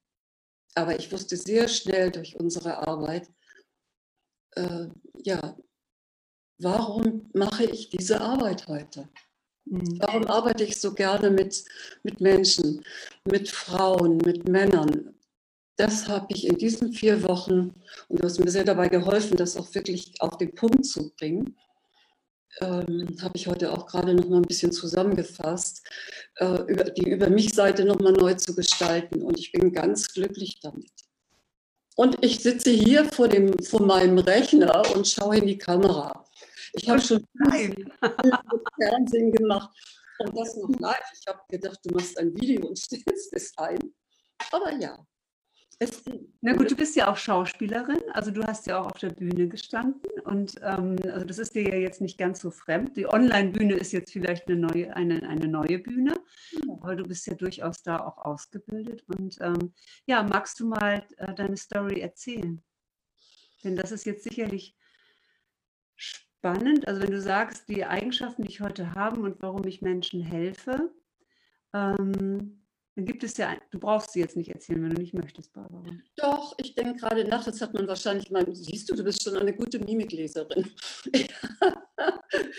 Aber 0.76 1.00
ich 1.00 1.12
wusste 1.12 1.38
sehr 1.38 1.68
schnell 1.68 2.12
durch 2.12 2.36
unsere 2.36 2.86
Arbeit, 2.88 3.30
äh, 4.56 4.88
ja, 5.24 5.58
warum 6.60 7.30
mache 7.34 7.66
ich 7.66 7.90
diese 7.90 8.20
Arbeit 8.20 8.68
heute? 8.68 9.10
Mhm. 9.66 10.00
Warum 10.00 10.26
arbeite 10.26 10.64
ich 10.64 10.80
so 10.80 10.94
gerne 10.94 11.30
mit, 11.30 11.66
mit 12.04 12.22
Menschen, 12.22 12.84
mit 13.26 13.50
Frauen, 13.50 14.18
mit 14.18 14.48
Männern? 14.48 15.16
Das 15.78 16.08
habe 16.08 16.28
ich 16.30 16.48
in 16.48 16.58
diesen 16.58 16.94
vier 16.94 17.24
Wochen, 17.24 17.74
und 18.08 18.20
du 18.20 18.24
hast 18.24 18.40
mir 18.40 18.52
sehr 18.52 18.64
dabei 18.64 18.88
geholfen, 18.88 19.36
das 19.36 19.58
auch 19.58 19.74
wirklich 19.76 20.14
auf 20.22 20.38
den 20.38 20.54
Punkt 20.56 20.86
zu 20.86 21.14
bringen, 21.16 21.58
ähm, 22.62 23.16
habe 23.22 23.36
ich 23.36 23.48
heute 23.48 23.72
auch 23.72 23.86
gerade 23.86 24.14
noch 24.14 24.28
mal 24.30 24.38
ein 24.38 24.44
bisschen 24.44 24.72
zusammengefasst, 24.72 25.84
äh, 26.38 26.62
über, 26.68 26.86
die 26.86 27.10
Über 27.10 27.30
mich-Seite 27.30 27.86
noch 27.86 28.00
mal 28.00 28.14
neu 28.14 28.34
zu 28.36 28.56
gestalten. 28.56 29.22
Und 29.22 29.40
ich 29.40 29.52
bin 29.52 29.72
ganz 29.72 30.14
glücklich 30.14 30.60
damit. 30.62 30.92
Und 31.96 32.24
ich 32.24 32.40
sitze 32.40 32.72
hier 32.72 33.06
vor, 33.06 33.28
dem, 33.28 33.58
vor 33.64 33.82
meinem 33.82 34.18
Rechner 34.18 34.84
und 34.96 35.08
schaue 35.08 35.38
in 35.38 35.48
die 35.48 35.58
Kamera. 35.58 36.26
Ich 36.74 36.90
habe 36.90 37.00
schon 37.00 37.26
Fernsehen 38.78 39.32
gemacht 39.32 39.70
und 40.20 40.38
das 40.38 40.58
noch 40.58 40.70
live. 40.80 41.12
Ich 41.20 41.28
habe 41.28 41.40
gedacht, 41.50 41.80
du 41.84 41.94
machst 41.94 42.18
ein 42.20 42.36
Video 42.36 42.68
und 42.68 42.78
stellst 42.78 43.34
es 43.34 43.58
ein. 43.58 43.80
Aber 44.52 44.74
ja, 44.74 44.98
es, 45.80 46.04
na 46.42 46.54
gut, 46.54 46.72
du 46.72 46.76
bist 46.76 46.96
ja 46.96 47.12
auch 47.12 47.18
Schauspielerin, 47.18 48.02
also 48.14 48.32
du 48.32 48.44
hast 48.44 48.66
ja 48.66 48.80
auch 48.80 48.88
auf 48.88 49.00
der 49.00 49.10
Bühne 49.10 49.48
gestanden 49.48 50.10
und 50.24 50.56
ähm, 50.62 50.96
also 51.12 51.26
das 51.26 51.38
ist 51.38 51.54
dir 51.54 51.64
ja 51.64 51.76
jetzt 51.76 52.02
nicht 52.02 52.18
ganz 52.18 52.40
so 52.40 52.50
fremd. 52.50 52.96
Die 52.96 53.08
Online-Bühne 53.08 53.74
ist 53.74 53.92
jetzt 53.92 54.14
vielleicht 54.14 54.48
eine 54.48 54.58
neue, 54.58 54.96
eine, 54.96 55.28
eine 55.28 55.48
neue 55.48 55.80
Bühne, 55.80 56.14
ja. 56.52 56.74
aber 56.82 56.96
du 56.96 57.04
bist 57.04 57.28
ja 57.28 57.34
durchaus 57.34 57.84
da 57.84 58.00
auch 58.00 58.18
ausgebildet. 58.18 59.04
Und 59.08 59.38
ähm, 59.42 59.74
ja, 60.06 60.24
magst 60.24 60.60
du 60.60 60.68
mal 60.68 61.06
äh, 61.18 61.34
deine 61.34 61.58
Story 61.58 62.00
erzählen? 62.00 62.64
Denn 63.64 63.76
das 63.76 63.92
ist 63.92 64.06
jetzt 64.06 64.24
sicherlich 64.24 64.78
spannend. 65.96 66.88
Also 66.88 67.02
wenn 67.02 67.12
du 67.12 67.22
sagst, 67.22 67.68
die 67.68 67.86
Eigenschaften, 67.86 68.44
die 68.44 68.50
ich 68.50 68.62
heute 68.62 68.94
habe 68.94 69.20
und 69.20 69.42
warum 69.42 69.66
ich 69.66 69.82
Menschen 69.82 70.22
helfe, 70.22 70.94
ähm, 71.74 72.65
Dann 72.96 73.06
gibt 73.06 73.24
es 73.26 73.36
ja, 73.36 73.58
du 73.72 73.80
brauchst 73.80 74.12
sie 74.14 74.22
jetzt 74.22 74.38
nicht 74.38 74.50
erzählen, 74.50 74.82
wenn 74.82 74.96
du 74.96 75.02
nicht 75.02 75.14
möchtest, 75.14 75.52
Barbara. 75.52 75.84
Doch, 76.16 76.56
ich 76.58 76.76
denke 76.76 77.02
gerade 77.02 77.26
nach, 77.26 77.44
das 77.44 77.60
hat 77.60 77.74
man 77.74 77.88
wahrscheinlich 77.88 78.32
mal, 78.32 78.46
siehst 78.56 78.90
du, 78.90 78.96
du 78.96 79.04
bist 79.04 79.22
schon 79.22 79.36
eine 79.36 79.54
gute 79.54 79.80
Mimikleserin. 79.80 80.72
ich 81.12 81.30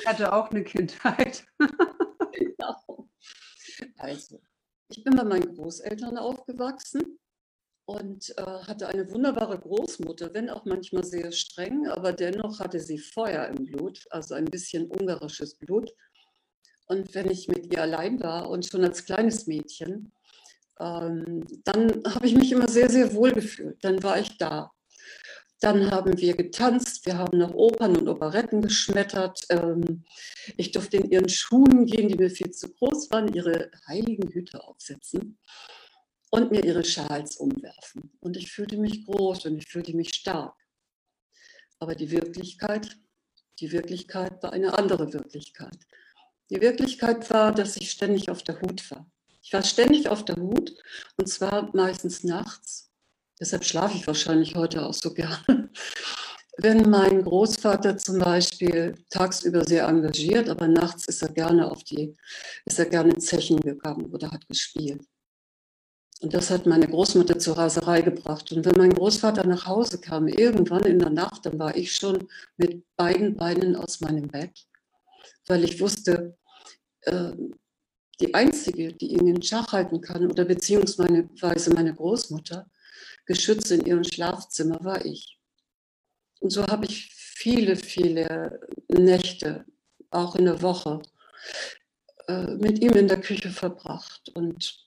hatte 0.06 0.30
auch 0.30 0.50
eine 0.50 0.62
Kindheit. 0.62 1.46
genau. 2.32 3.08
Also, 3.96 4.42
ich 4.88 5.02
bin 5.02 5.16
bei 5.16 5.24
meinen 5.24 5.54
Großeltern 5.54 6.18
aufgewachsen 6.18 7.18
und 7.86 8.36
äh, 8.36 8.42
hatte 8.42 8.88
eine 8.88 9.10
wunderbare 9.10 9.58
Großmutter, 9.58 10.34
wenn 10.34 10.50
auch 10.50 10.66
manchmal 10.66 11.04
sehr 11.04 11.32
streng, 11.32 11.86
aber 11.86 12.12
dennoch 12.12 12.60
hatte 12.60 12.80
sie 12.80 12.98
Feuer 12.98 13.46
im 13.46 13.64
Blut, 13.64 14.04
also 14.10 14.34
ein 14.34 14.44
bisschen 14.44 14.90
ungarisches 14.90 15.54
Blut. 15.54 15.94
Und 16.88 17.14
wenn 17.14 17.30
ich 17.30 17.48
mit 17.48 17.72
ihr 17.72 17.82
allein 17.82 18.20
war 18.22 18.50
und 18.50 18.66
schon 18.66 18.84
als 18.84 19.04
kleines 19.04 19.46
Mädchen, 19.46 20.12
ähm, 20.80 21.44
dann 21.64 22.02
habe 22.06 22.26
ich 22.26 22.34
mich 22.34 22.52
immer 22.52 22.68
sehr, 22.68 22.90
sehr 22.90 23.14
wohl 23.14 23.32
gefühlt. 23.32 23.82
Dann 23.82 24.02
war 24.02 24.18
ich 24.18 24.36
da. 24.38 24.72
Dann 25.60 25.90
haben 25.90 26.18
wir 26.18 26.36
getanzt, 26.36 27.06
wir 27.06 27.16
haben 27.16 27.38
nach 27.38 27.54
Opern 27.54 27.96
und 27.96 28.08
Operetten 28.08 28.60
geschmettert. 28.60 29.40
Ähm, 29.48 30.04
ich 30.56 30.70
durfte 30.72 30.98
in 30.98 31.10
ihren 31.10 31.30
Schuhen 31.30 31.86
gehen, 31.86 32.08
die 32.08 32.16
mir 32.16 32.30
viel 32.30 32.50
zu 32.50 32.68
groß 32.74 33.10
waren, 33.10 33.32
ihre 33.32 33.70
heiligen 33.88 34.28
Hüte 34.28 34.62
aufsetzen 34.62 35.38
und 36.30 36.50
mir 36.50 36.62
ihre 36.62 36.84
Schals 36.84 37.36
umwerfen. 37.36 38.12
Und 38.20 38.36
ich 38.36 38.52
fühlte 38.52 38.76
mich 38.76 39.06
groß 39.06 39.46
und 39.46 39.56
ich 39.56 39.66
fühlte 39.66 39.96
mich 39.96 40.14
stark. 40.14 40.54
Aber 41.78 41.94
die 41.94 42.10
Wirklichkeit, 42.10 42.98
die 43.60 43.72
Wirklichkeit 43.72 44.42
war 44.42 44.52
eine 44.52 44.76
andere 44.78 45.12
Wirklichkeit. 45.14 45.78
Die 46.50 46.60
Wirklichkeit 46.60 47.30
war, 47.30 47.52
dass 47.52 47.76
ich 47.76 47.90
ständig 47.90 48.30
auf 48.30 48.42
der 48.42 48.60
Hut 48.60 48.90
war. 48.90 49.10
Ich 49.46 49.52
war 49.52 49.62
ständig 49.62 50.08
auf 50.08 50.24
der 50.24 50.34
Hut 50.38 50.74
und 51.18 51.28
zwar 51.28 51.70
meistens 51.72 52.24
nachts. 52.24 52.90
Deshalb 53.38 53.64
schlafe 53.64 53.96
ich 53.96 54.04
wahrscheinlich 54.04 54.56
heute 54.56 54.84
auch 54.84 54.92
so 54.92 55.14
gerne. 55.14 55.70
Wenn 56.58 56.90
mein 56.90 57.22
Großvater 57.22 57.96
zum 57.96 58.18
Beispiel 58.18 58.96
tagsüber 59.08 59.62
sehr 59.62 59.86
engagiert, 59.86 60.48
aber 60.48 60.66
nachts 60.66 61.06
ist 61.06 61.22
er 61.22 61.28
gerne 61.28 61.70
auf 61.70 61.84
die, 61.84 62.16
ist 62.64 62.80
er 62.80 62.86
gerne 62.86 63.16
Zechen 63.18 63.60
gegangen 63.60 64.06
oder 64.12 64.32
hat 64.32 64.48
gespielt. 64.48 65.06
Und 66.22 66.34
das 66.34 66.50
hat 66.50 66.66
meine 66.66 66.88
Großmutter 66.88 67.38
zur 67.38 67.56
Raserei 67.56 68.00
gebracht. 68.00 68.50
Und 68.50 68.64
wenn 68.64 68.76
mein 68.76 68.94
Großvater 68.94 69.46
nach 69.46 69.66
Hause 69.66 70.00
kam, 70.00 70.26
irgendwann 70.26 70.86
in 70.86 70.98
der 70.98 71.10
Nacht, 71.10 71.46
dann 71.46 71.56
war 71.56 71.76
ich 71.76 71.94
schon 71.94 72.26
mit 72.56 72.84
beiden 72.96 73.36
Beinen 73.36 73.76
aus 73.76 74.00
meinem 74.00 74.26
Bett, 74.26 74.66
weil 75.46 75.62
ich 75.62 75.78
wusste, 75.78 76.36
äh, 77.02 77.30
die 78.20 78.34
Einzige, 78.34 78.92
die 78.92 79.12
ihn 79.12 79.28
in 79.28 79.42
Schach 79.42 79.72
halten 79.72 80.00
kann, 80.00 80.30
oder 80.30 80.44
beziehungsweise 80.44 81.74
meine 81.74 81.94
Großmutter, 81.94 82.70
geschützt 83.26 83.70
in 83.70 83.84
ihrem 83.84 84.04
Schlafzimmer, 84.04 84.82
war 84.84 85.04
ich. 85.04 85.38
Und 86.40 86.50
so 86.50 86.66
habe 86.66 86.86
ich 86.86 87.12
viele, 87.14 87.76
viele 87.76 88.60
Nächte, 88.88 89.64
auch 90.10 90.36
in 90.36 90.44
der 90.44 90.62
Woche, 90.62 91.02
äh, 92.28 92.54
mit 92.54 92.78
ihm 92.80 92.92
in 92.92 93.08
der 93.08 93.20
Küche 93.20 93.50
verbracht 93.50 94.30
und 94.34 94.86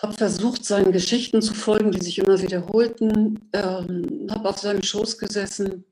habe 0.00 0.14
versucht, 0.14 0.64
seinen 0.64 0.92
Geschichten 0.92 1.40
zu 1.42 1.54
folgen, 1.54 1.92
die 1.92 2.00
sich 2.00 2.18
immer 2.18 2.40
wiederholten, 2.40 3.50
ähm, 3.52 4.26
habe 4.30 4.48
auf 4.48 4.58
seinem 4.58 4.82
Schoß 4.82 5.18
gesessen. 5.18 5.84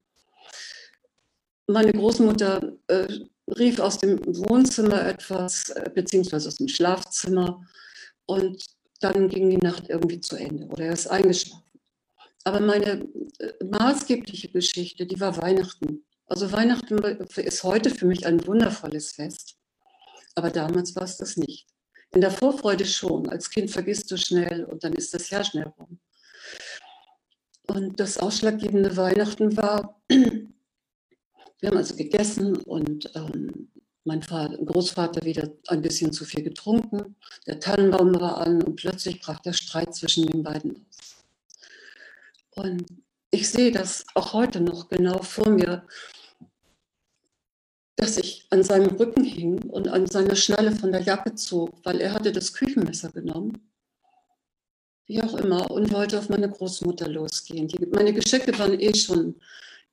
Meine 1.66 1.92
Großmutter 1.92 2.76
äh, 2.88 3.20
rief 3.58 3.78
aus 3.78 3.98
dem 3.98 4.18
Wohnzimmer 4.24 5.06
etwas, 5.06 5.70
äh, 5.70 5.90
beziehungsweise 5.94 6.48
aus 6.48 6.56
dem 6.56 6.68
Schlafzimmer 6.68 7.64
und 8.26 8.64
dann 9.00 9.28
ging 9.28 9.50
die 9.50 9.56
Nacht 9.56 9.88
irgendwie 9.88 10.20
zu 10.20 10.36
Ende 10.36 10.66
oder 10.66 10.86
er 10.86 10.92
ist 10.92 11.06
eingeschlafen. 11.06 11.64
Aber 12.44 12.60
meine 12.60 13.08
äh, 13.38 13.64
maßgebliche 13.64 14.48
Geschichte, 14.48 15.06
die 15.06 15.20
war 15.20 15.36
Weihnachten. 15.36 16.04
Also 16.26 16.52
Weihnachten 16.52 16.98
ist 17.36 17.64
heute 17.64 17.90
für 17.90 18.06
mich 18.06 18.24
ein 18.26 18.46
wundervolles 18.46 19.12
Fest, 19.12 19.56
aber 20.34 20.50
damals 20.50 20.94
war 20.94 21.02
es 21.02 21.16
das 21.16 21.36
nicht. 21.36 21.66
In 22.12 22.20
der 22.20 22.30
Vorfreude 22.30 22.84
schon. 22.84 23.28
Als 23.28 23.50
Kind 23.50 23.70
vergisst 23.70 24.10
du 24.10 24.16
schnell 24.16 24.64
und 24.64 24.84
dann 24.84 24.92
ist 24.94 25.12
das 25.14 25.30
Jahr 25.30 25.44
schnell 25.44 25.72
rum. 25.78 25.98
Und 27.66 28.00
das 28.00 28.18
ausschlaggebende 28.18 28.96
Weihnachten 28.96 29.56
war, 29.56 30.00
wir 31.60 31.70
haben 31.70 31.76
also 31.76 31.94
gegessen 31.94 32.56
und 32.56 33.10
ähm, 33.14 33.70
mein 34.04 34.22
Vater, 34.22 34.56
Großvater 34.56 35.24
wieder 35.24 35.50
ein 35.68 35.82
bisschen 35.82 36.12
zu 36.12 36.24
viel 36.24 36.42
getrunken. 36.42 37.16
Der 37.46 37.60
Tannenbaum 37.60 38.18
war 38.18 38.38
an 38.38 38.62
und 38.62 38.76
plötzlich 38.76 39.20
brach 39.20 39.40
der 39.40 39.52
Streit 39.52 39.94
zwischen 39.94 40.26
den 40.26 40.42
beiden 40.42 40.76
aus. 40.76 41.24
Und 42.56 42.84
ich 43.30 43.48
sehe 43.48 43.70
das 43.70 44.04
auch 44.14 44.32
heute 44.32 44.60
noch 44.60 44.88
genau 44.88 45.22
vor 45.22 45.50
mir, 45.50 45.86
dass 47.96 48.16
ich 48.16 48.46
an 48.50 48.62
seinem 48.62 48.96
Rücken 48.96 49.24
hing 49.24 49.58
und 49.68 49.88
an 49.88 50.06
seiner 50.06 50.34
Schnalle 50.34 50.72
von 50.72 50.90
der 50.90 51.02
Jacke 51.02 51.34
zog, 51.34 51.84
weil 51.84 52.00
er 52.00 52.12
hatte 52.12 52.32
das 52.32 52.54
Küchenmesser 52.54 53.10
genommen. 53.10 53.70
Wie 55.06 55.22
auch 55.22 55.34
immer, 55.34 55.70
und 55.70 55.92
wollte 55.92 56.18
auf 56.18 56.28
meine 56.30 56.48
Großmutter 56.48 57.08
losgehen. 57.08 57.68
Die, 57.68 57.84
meine 57.86 58.14
Geschenke 58.14 58.58
waren 58.58 58.78
eh 58.80 58.94
schon 58.94 59.36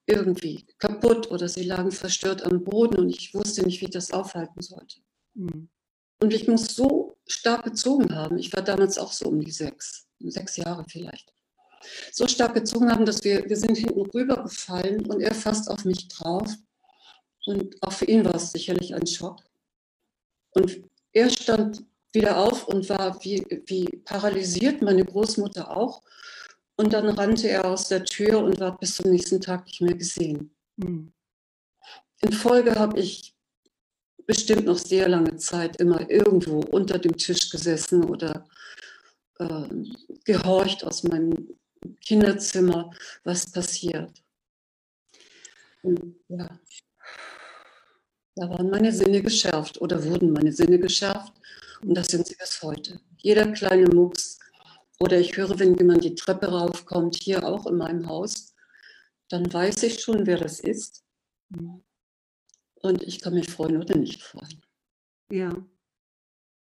irgendwie 0.07 0.65
kaputt 0.79 1.29
oder 1.29 1.47
sie 1.47 1.63
lagen 1.63 1.91
verstört 1.91 2.43
am 2.43 2.63
Boden 2.63 2.99
und 2.99 3.09
ich 3.09 3.33
wusste 3.33 3.63
nicht, 3.63 3.81
wie 3.81 3.85
ich 3.85 3.91
das 3.91 4.11
aufhalten 4.11 4.61
sollte. 4.61 5.01
Mhm. 5.35 5.69
Und 6.19 6.33
ich 6.33 6.47
muss 6.47 6.75
so 6.75 7.17
stark 7.27 7.65
gezogen 7.65 8.15
haben. 8.15 8.37
Ich 8.39 8.51
war 8.53 8.63
damals 8.63 8.97
auch 8.97 9.11
so 9.11 9.27
um 9.27 9.39
die 9.39 9.51
sechs, 9.51 10.07
sechs 10.19 10.57
Jahre 10.57 10.85
vielleicht. 10.87 11.31
So 12.11 12.27
stark 12.27 12.55
gezogen 12.55 12.91
haben, 12.91 13.05
dass 13.05 13.23
wir, 13.23 13.47
wir 13.47 13.57
sind 13.57 13.77
hinten 13.77 14.01
rübergefallen 14.01 15.05
und 15.05 15.21
er 15.21 15.35
fasst 15.35 15.69
auf 15.69 15.85
mich 15.85 16.07
drauf 16.07 16.55
und 17.45 17.81
auch 17.81 17.93
für 17.93 18.05
ihn 18.05 18.25
war 18.25 18.35
es 18.35 18.51
sicherlich 18.51 18.95
ein 18.95 19.05
Schock. 19.05 19.39
Und 20.51 20.81
er 21.11 21.29
stand 21.29 21.85
wieder 22.11 22.37
auf 22.37 22.67
und 22.67 22.89
war 22.89 23.23
wie, 23.23 23.45
wie 23.67 23.85
paralysiert, 24.05 24.81
meine 24.81 25.05
Großmutter 25.05 25.75
auch. 25.75 26.01
Und 26.77 26.93
dann 26.93 27.09
rannte 27.09 27.49
er 27.49 27.65
aus 27.65 27.87
der 27.89 28.05
Tür 28.05 28.43
und 28.43 28.59
war 28.59 28.77
bis 28.77 28.95
zum 28.95 29.11
nächsten 29.11 29.41
Tag 29.41 29.65
nicht 29.65 29.81
mehr 29.81 29.95
gesehen. 29.95 30.55
Mhm. 30.77 31.11
In 32.21 32.33
Folge 32.33 32.75
habe 32.75 32.99
ich 32.99 33.35
bestimmt 34.25 34.65
noch 34.65 34.77
sehr 34.77 35.07
lange 35.07 35.37
Zeit 35.37 35.77
immer 35.77 36.09
irgendwo 36.09 36.59
unter 36.59 36.99
dem 36.99 37.17
Tisch 37.17 37.49
gesessen 37.49 38.03
oder 38.03 38.47
äh, 39.39 39.67
gehorcht 40.25 40.83
aus 40.83 41.03
meinem 41.03 41.57
Kinderzimmer, 42.01 42.91
was 43.23 43.51
passiert. 43.51 44.11
Und, 45.81 46.15
ja. 46.27 46.59
Da 48.35 48.49
waren 48.49 48.69
meine 48.69 48.91
Sinne 48.91 49.21
geschärft 49.23 49.81
oder 49.81 50.03
wurden 50.03 50.31
meine 50.31 50.51
Sinne 50.51 50.77
geschärft 50.77 51.33
und 51.81 51.95
das 51.95 52.07
sind 52.07 52.27
sie 52.27 52.35
bis 52.35 52.61
heute. 52.61 52.99
Jeder 53.17 53.51
kleine 53.51 53.87
Mucks 53.87 54.36
oder 54.99 55.19
ich 55.19 55.37
höre, 55.37 55.59
wenn 55.59 55.75
jemand 55.75 56.03
die 56.03 56.15
Treppe 56.15 56.47
raufkommt, 56.47 57.15
hier 57.15 57.47
auch 57.47 57.67
in 57.67 57.77
meinem 57.77 58.07
Haus, 58.07 58.55
dann 59.29 59.51
weiß 59.51 59.83
ich 59.83 59.99
schon, 59.99 60.25
wer 60.25 60.37
das 60.37 60.59
ist. 60.59 61.05
Und 61.49 63.03
ich 63.03 63.21
kann 63.21 63.33
mich 63.33 63.49
freuen 63.49 63.77
oder 63.77 63.95
nicht 63.95 64.23
freuen. 64.23 64.63
Ja. 65.31 65.51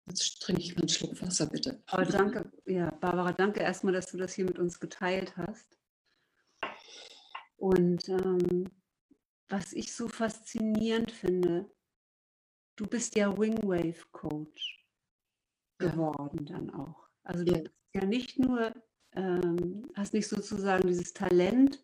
Jetzt 0.08 0.42
trinke 0.42 0.62
ich 0.62 0.76
mal 0.76 0.82
einen 0.82 0.90
Schluck 0.90 1.20
Wasser, 1.22 1.48
bitte. 1.48 1.82
Aber 1.88 2.06
danke, 2.06 2.52
ja, 2.66 2.92
Barbara, 2.92 3.32
danke 3.32 3.62
erstmal, 3.62 3.94
dass 3.94 4.12
du 4.12 4.18
das 4.18 4.34
hier 4.34 4.46
mit 4.46 4.60
uns 4.60 4.80
geteilt 4.80 5.36
hast. 5.36 5.78
Und 7.58 8.08
ähm, 8.10 8.70
was 9.48 9.74
ich 9.74 9.96
so 9.96 10.08
faszinierend 10.08 11.12
finde, 11.12 11.72
du 12.76 12.86
bist 12.86 13.16
ja 13.16 13.36
Wingwave 13.36 14.06
Coach 14.12 14.86
geworden 15.78 16.46
dann 16.46 16.70
auch. 16.72 17.05
Also 17.26 17.44
du 17.44 17.52
bist 17.52 17.74
ja 17.94 18.06
nicht 18.06 18.40
nur, 18.40 18.74
ähm, 19.14 19.90
hast 19.96 20.14
nicht 20.14 20.28
sozusagen 20.28 20.88
dieses 20.88 21.14
Talent, 21.14 21.84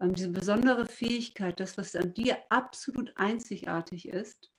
ähm, 0.00 0.14
diese 0.14 0.30
besondere 0.30 0.86
Fähigkeit, 0.86 1.60
das, 1.60 1.78
was 1.78 1.94
an 1.96 2.12
dir 2.14 2.38
absolut 2.50 3.12
einzigartig 3.16 4.08
ist, 4.08 4.50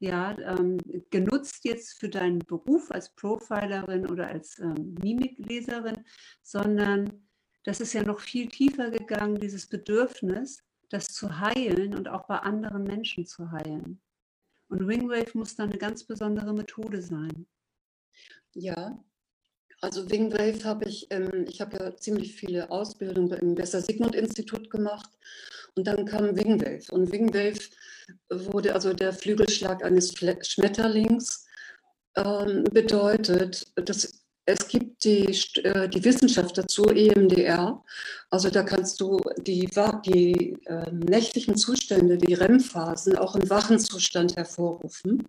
ja, 0.00 0.38
ähm, 0.38 0.78
genutzt 1.10 1.64
jetzt 1.64 1.98
für 1.98 2.08
deinen 2.08 2.38
Beruf 2.38 2.90
als 2.90 3.14
Profilerin 3.16 4.08
oder 4.08 4.28
als 4.28 4.58
ähm, 4.60 4.94
Mimikleserin, 5.02 6.04
sondern 6.42 7.28
das 7.64 7.80
ist 7.80 7.92
ja 7.92 8.02
noch 8.02 8.20
viel 8.20 8.48
tiefer 8.48 8.90
gegangen, 8.90 9.40
dieses 9.40 9.68
Bedürfnis, 9.68 10.62
das 10.88 11.08
zu 11.08 11.40
heilen 11.40 11.94
und 11.94 12.08
auch 12.08 12.26
bei 12.26 12.38
anderen 12.38 12.84
Menschen 12.84 13.26
zu 13.26 13.50
heilen. 13.50 14.00
Und 14.68 14.86
Wingwave 14.86 15.36
muss 15.36 15.56
dann 15.56 15.70
eine 15.70 15.78
ganz 15.78 16.04
besondere 16.04 16.54
Methode 16.54 17.02
sein. 17.02 17.46
Ja, 18.54 19.02
also 19.80 20.10
Wingwave 20.10 20.64
habe 20.64 20.86
ich, 20.86 21.06
ähm, 21.10 21.46
ich 21.48 21.60
habe 21.60 21.76
ja 21.76 21.96
ziemlich 21.96 22.34
viele 22.34 22.70
Ausbildungen 22.70 23.32
im 23.32 23.54
Besser 23.54 23.80
Sigmund 23.80 24.14
Institut 24.14 24.70
gemacht 24.70 25.10
und 25.76 25.86
dann 25.86 26.04
kam 26.04 26.36
Wingwave. 26.36 26.90
Und 26.90 27.12
Wingwave 27.12 27.60
wurde 28.28 28.74
also 28.74 28.92
der 28.92 29.12
Flügelschlag 29.12 29.84
eines 29.84 30.12
Schmetterlings 30.14 31.46
ähm, 32.16 32.64
bedeutet, 32.64 33.66
dass 33.76 34.24
es 34.48 34.66
gibt 34.66 35.04
die, 35.04 35.26
äh, 35.62 35.90
die 35.90 36.02
Wissenschaft 36.02 36.56
dazu, 36.56 36.84
EMDR. 36.84 37.84
Also 38.30 38.48
da 38.48 38.62
kannst 38.62 38.98
du 38.98 39.20
die, 39.36 39.68
die 40.06 40.56
äh, 40.64 40.90
nächtlichen 40.90 41.54
Zustände, 41.54 42.16
die 42.16 42.32
REM-Phasen, 42.32 43.18
auch 43.18 43.36
im 43.36 43.50
wachen 43.50 43.78
Zustand 43.78 44.36
hervorrufen, 44.36 45.28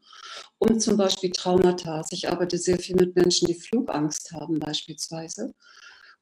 um 0.57 0.79
zum 0.79 0.95
Beispiel 0.95 1.31
Traumata. 1.31 2.01
Ich 2.11 2.29
arbeite 2.29 2.57
sehr 2.57 2.79
viel 2.79 2.95
mit 2.95 3.13
Menschen, 3.17 3.47
die 3.47 3.59
Flugangst 3.59 4.31
haben 4.31 4.57
beispielsweise 4.57 5.53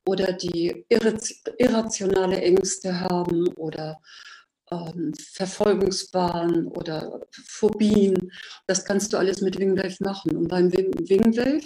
oder 0.07 0.33
die 0.33 0.85
irrationale 0.89 2.41
Ängste 2.41 2.99
haben 3.01 3.47
oder 3.49 4.01
ähm, 4.71 5.13
Verfolgungswahn 5.33 6.67
oder 6.67 7.21
Phobien. 7.45 8.31
Das 8.67 8.83
kannst 8.83 9.13
du 9.13 9.17
alles 9.17 9.41
mit 9.41 9.59
Wingwave 9.59 9.97
machen. 9.99 10.35
Und 10.35 10.47
beim 10.47 10.71
Wingwave, 10.71 11.65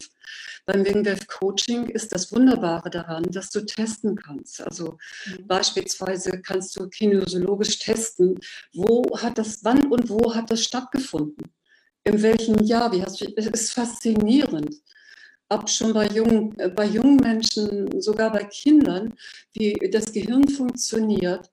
beim 0.66 0.86
Wingwave 0.86 1.26
Coaching 1.28 1.88
ist 1.90 2.14
das 2.14 2.32
Wunderbare 2.32 2.90
daran, 2.90 3.24
dass 3.24 3.50
du 3.50 3.66
testen 3.66 4.16
kannst. 4.16 4.62
Also 4.62 4.98
mhm. 5.26 5.48
beispielsweise 5.48 6.42
kannst 6.42 6.78
du 6.80 6.88
kinesiologisch 6.90 7.80
testen, 7.80 8.40
wo 8.74 9.04
hat 9.18 9.38
das, 9.38 9.64
wann 9.64 9.92
und 9.92 10.10
wo 10.10 10.34
hat 10.34 10.52
das 10.52 10.64
stattgefunden? 10.64 11.52
In 12.04 12.22
welchem 12.22 12.64
Jahr? 12.64 12.92
Wie 12.92 13.04
hast 13.04 13.22
du, 13.22 13.26
es 13.36 13.48
ist 13.48 13.74
faszinierend 13.74 14.76
ab 15.52 15.70
schon 15.70 15.94
bei 15.94 16.08
jungen, 16.08 16.58
äh, 16.60 16.70
bei 16.70 16.86
jungen 16.86 17.18
Menschen, 17.18 18.02
sogar 18.02 18.32
bei 18.32 18.46
Kindern, 18.46 19.14
wie 19.54 19.74
das 19.92 20.12
Gehirn 20.12 20.48
funktioniert 20.48 21.50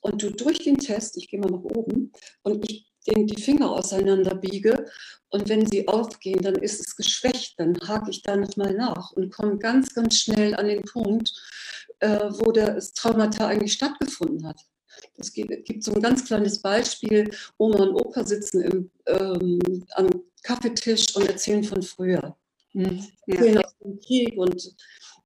und 0.00 0.22
du 0.22 0.30
durch 0.30 0.58
den 0.58 0.78
Test, 0.78 1.16
ich 1.16 1.28
gehe 1.28 1.40
mal 1.40 1.50
nach 1.50 1.64
oben 1.64 2.12
und 2.42 2.70
ich 2.70 2.88
den, 3.06 3.26
die 3.26 3.40
Finger 3.40 3.70
auseinander 3.70 4.34
biege 4.34 4.86
und 5.30 5.48
wenn 5.48 5.66
sie 5.66 5.88
aufgehen, 5.88 6.42
dann 6.42 6.56
ist 6.56 6.80
es 6.80 6.96
geschwächt, 6.96 7.54
dann 7.58 7.76
hake 7.86 8.10
ich 8.10 8.22
da 8.22 8.36
nochmal 8.36 8.74
nach 8.74 9.12
und 9.12 9.32
komme 9.32 9.58
ganz, 9.58 9.94
ganz 9.94 10.18
schnell 10.18 10.54
an 10.54 10.68
den 10.68 10.82
Punkt, 10.82 11.32
äh, 12.00 12.30
wo 12.30 12.52
das 12.52 12.92
Traumata 12.92 13.46
eigentlich 13.46 13.74
stattgefunden 13.74 14.46
hat. 14.46 14.60
Es 15.16 15.32
gibt, 15.32 15.64
gibt, 15.64 15.84
so 15.84 15.92
ein 15.92 16.02
ganz 16.02 16.24
kleines 16.24 16.60
Beispiel, 16.60 17.30
Oma 17.56 17.78
und 17.84 17.94
Opa 17.94 18.24
sitzen 18.24 18.62
im, 18.62 18.90
ähm, 19.06 19.84
am 19.92 20.08
Kaffeetisch 20.42 21.14
und 21.14 21.28
erzählen 21.28 21.64
von 21.64 21.82
früher. 21.82 22.36
Mhm. 22.78 23.06
Ja. 23.26 23.60
aus 23.60 23.76
dem 23.78 23.98
Krieg 23.98 24.38
und 24.38 24.76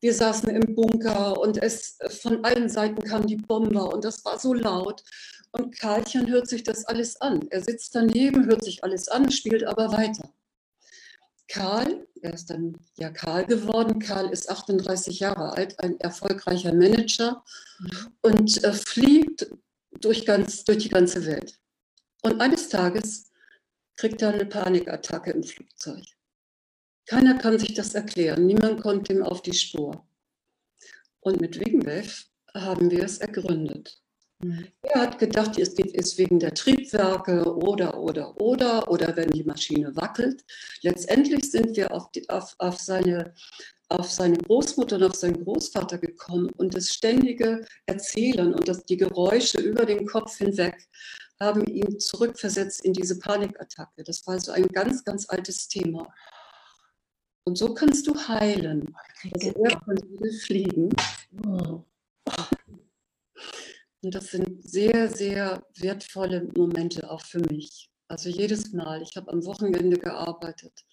wir 0.01 0.15
saßen 0.15 0.49
im 0.49 0.75
Bunker 0.75 1.39
und 1.39 1.63
es 1.63 1.99
von 2.09 2.43
allen 2.45 2.71
Seiten 2.71 3.03
kamen 3.03 3.27
die 3.27 3.37
Bomber 3.37 3.93
und 3.93 4.05
das 4.05 4.25
war 4.25 4.39
so 4.39 4.55
laut. 4.55 5.05
Und 5.53 5.79
Karlchen 5.79 6.31
hört 6.31 6.49
sich 6.49 6.63
das 6.63 6.87
alles 6.87 7.21
an. 7.21 7.47
Er 7.51 7.63
sitzt 7.63 7.95
daneben, 7.95 8.47
hört 8.47 8.65
sich 8.65 8.83
alles 8.83 9.09
an, 9.09 9.31
spielt 9.31 9.65
aber 9.65 9.93
weiter. 9.93 10.33
Karl, 11.47 12.07
er 12.23 12.33
ist 12.33 12.49
dann 12.49 12.79
ja 12.97 13.11
Karl 13.11 13.45
geworden. 13.45 13.99
Karl 13.99 14.31
ist 14.31 14.49
38 14.49 15.21
Jahre 15.21 15.53
alt, 15.53 15.79
ein 15.79 16.01
erfolgreicher 16.01 16.73
Manager 16.73 17.45
und 18.23 18.65
äh, 18.65 18.73
fliegt 18.73 19.51
durch, 20.01 20.25
ganz, 20.25 20.65
durch 20.65 20.79
die 20.79 20.89
ganze 20.89 21.27
Welt. 21.27 21.61
Und 22.23 22.41
eines 22.41 22.71
Tages 22.71 23.31
kriegt 23.97 24.23
er 24.23 24.31
eine 24.31 24.47
Panikattacke 24.47 25.33
im 25.33 25.43
Flugzeug. 25.43 26.03
Keiner 27.07 27.39
kann 27.39 27.59
sich 27.59 27.75
das 27.75 27.95
erklären. 27.95 28.47
Niemand 28.47 28.81
konnte 28.81 29.13
ihm 29.13 29.23
auf 29.23 29.43
die 29.43 29.55
Spur. 29.55 30.07
Und 31.21 31.41
mit 31.41 31.59
Wingwave 31.59 32.25
haben 32.55 32.91
wir 32.91 33.05
es 33.05 33.19
ergründet. 33.19 34.03
Mhm. 34.43 34.67
Er 34.83 35.03
hat 35.03 35.19
gedacht, 35.19 35.59
es 35.59 35.75
geht 35.75 35.95
es 35.95 36.19
wegen 36.19 36.39
der 36.39 36.55
Triebwerke 36.55 37.45
oder, 37.45 37.99
oder, 37.99 38.41
oder, 38.41 38.91
oder 38.91 39.17
wenn 39.17 39.31
die 39.31 39.45
Maschine 39.45 39.95
wackelt. 39.97 40.45
Letztendlich 40.83 41.51
sind 41.51 41.77
wir 41.77 41.93
auf, 41.93 42.11
die, 42.11 42.29
auf, 42.29 42.55
auf, 42.59 42.79
seine, 42.79 43.35
auf 43.89 44.11
seine 44.11 44.39
Großmutter 44.39 44.97
und 44.97 45.05
auf 45.05 45.15
seinen 45.15 45.45
Großvater 45.45 45.99
gekommen 45.99 46.51
und 46.57 46.75
das 46.75 46.89
ständige 46.89 47.65
Erzählen 47.87 48.53
und 48.53 48.67
das, 48.69 48.85
die 48.85 48.97
Geräusche 48.97 49.61
über 49.61 49.87
den 49.87 50.07
Kopf 50.07 50.37
hinweg 50.39 50.89
haben 51.41 51.65
ihn 51.67 51.99
zurückversetzt 51.99 52.85
in 52.85 52.93
diese 52.93 53.19
Panikattacke. 53.19 54.05
Das 54.05 54.27
war 54.27 54.39
so 54.39 54.53
ein 54.53 54.67
ganz, 54.69 55.05
ganz 55.05 55.29
altes 55.29 55.69
Thema. 55.69 56.13
Und 57.45 57.59
so 57.59 57.75
kannst 57.75 58.07
du 58.07 58.15
heilen. 58.15 58.95
Also 59.33 59.51
er 59.51 59.81
konnte 59.81 60.33
fliegen. 60.45 60.91
Und 64.03 64.15
das 64.15 64.31
sind 64.31 64.69
sehr, 64.69 65.09
sehr 65.09 65.65
wertvolle 65.77 66.49
Momente 66.57 67.11
auch 67.11 67.25
für 67.25 67.41
mich. 67.41 67.91
Also 68.09 68.29
jedes 68.29 68.73
Mal. 68.73 69.03
Ich 69.03 69.17
habe 69.17 69.33
am 69.33 69.45
Wochenende 69.45 69.99
gearbeitet 69.99 70.85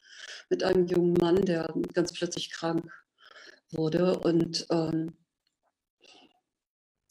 mit 0.49 0.63
einem 0.63 0.87
jungen 0.87 1.13
Mann, 1.13 1.43
der 1.43 1.73
ganz 1.93 2.13
plötzlich 2.13 2.51
krank 2.51 2.91
wurde 3.71 4.17
und 4.19 4.65
ähm, 4.71 5.13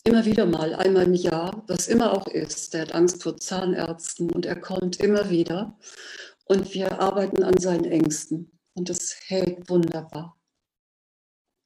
immer 0.04 0.24
wieder 0.24 0.46
mal, 0.46 0.74
einmal 0.74 1.04
im 1.04 1.14
Jahr, 1.14 1.62
was 1.68 1.86
immer 1.88 2.12
auch 2.12 2.26
ist. 2.26 2.74
Der 2.74 2.82
hat 2.82 2.94
Angst 2.94 3.22
vor 3.22 3.36
Zahnärzten 3.36 4.30
und 4.30 4.46
er 4.46 4.60
kommt 4.60 4.96
immer 4.96 5.30
wieder 5.30 5.78
und 6.46 6.74
wir 6.74 7.00
arbeiten 7.00 7.42
an 7.44 7.58
seinen 7.58 7.84
Ängsten 7.84 8.57
und 8.78 8.88
es 8.90 9.18
hält 9.26 9.68
wunderbar. 9.68 10.38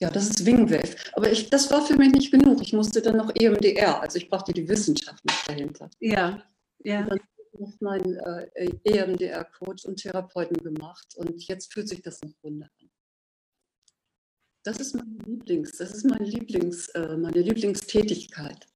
Ja, 0.01 0.11
das 0.11 0.29
ist 0.31 0.45
Wingwave. 0.45 0.97
Aber 1.13 1.31
ich, 1.31 1.49
das 1.49 1.71
war 1.71 1.87
für 1.87 1.97
mich 1.97 2.11
nicht 2.13 2.33
genug. 2.33 2.61
Ich 2.61 2.73
musste 2.73 3.01
dann 3.01 3.19
noch 3.19 3.31
EMDR, 3.37 4.01
also 4.01 4.19
ich 4.19 4.29
brauchte 4.29 4.53
die 4.53 4.69
Wissenschaft 4.69 5.25
nicht 5.25 5.49
dahinter. 5.49 5.89
Ja, 6.01 6.43
ja. 6.83 7.03
Und 7.03 7.11
dann 7.11 7.21
habe 7.55 7.71
ich 7.71 7.81
meinen 7.81 8.17
äh, 8.17 8.71
EMDR-Coach 8.83 9.85
und 9.85 9.97
Therapeuten 9.97 10.57
gemacht 10.57 11.15
und 11.17 11.47
jetzt 11.47 11.73
fühlt 11.73 11.89
sich 11.89 12.03
das 12.03 12.21
noch 12.23 12.33
wunderbar 12.43 12.75
an. 12.81 12.91
Das 14.65 14.79
ist 14.79 14.95
mein 14.95 15.19
Lieblings, 15.27 15.77
das 15.79 15.93
ist 15.93 16.05
mein 16.05 16.25
Lieblings, 16.25 16.89
äh, 16.91 17.17
meine 17.17 17.41
Lieblingstätigkeit. 17.41 18.67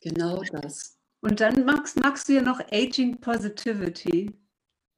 Genau 0.00 0.42
das. 0.42 0.98
Und 1.20 1.40
dann 1.40 1.64
magst, 1.64 1.98
magst 2.00 2.28
du 2.28 2.34
ja 2.34 2.42
noch 2.42 2.60
Aging 2.70 3.20
Positivity. 3.20 4.30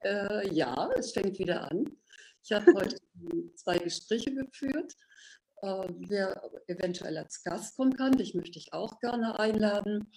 Äh, 0.02 0.54
ja, 0.54 0.90
es 0.96 1.12
fängt 1.12 1.38
wieder 1.38 1.70
an. 1.70 1.84
Ich 2.48 2.52
habe 2.52 2.72
heute 2.74 2.96
zwei 3.56 3.76
Gespräche 3.76 4.32
geführt. 4.32 4.94
Äh, 5.62 5.88
wer 6.06 6.40
eventuell 6.68 7.18
als 7.18 7.42
Gast 7.42 7.76
kommen 7.76 7.96
kann, 7.96 8.16
dich 8.16 8.34
möchte 8.34 8.60
ich 8.60 8.72
auch 8.72 9.00
gerne 9.00 9.36
einladen. 9.40 10.12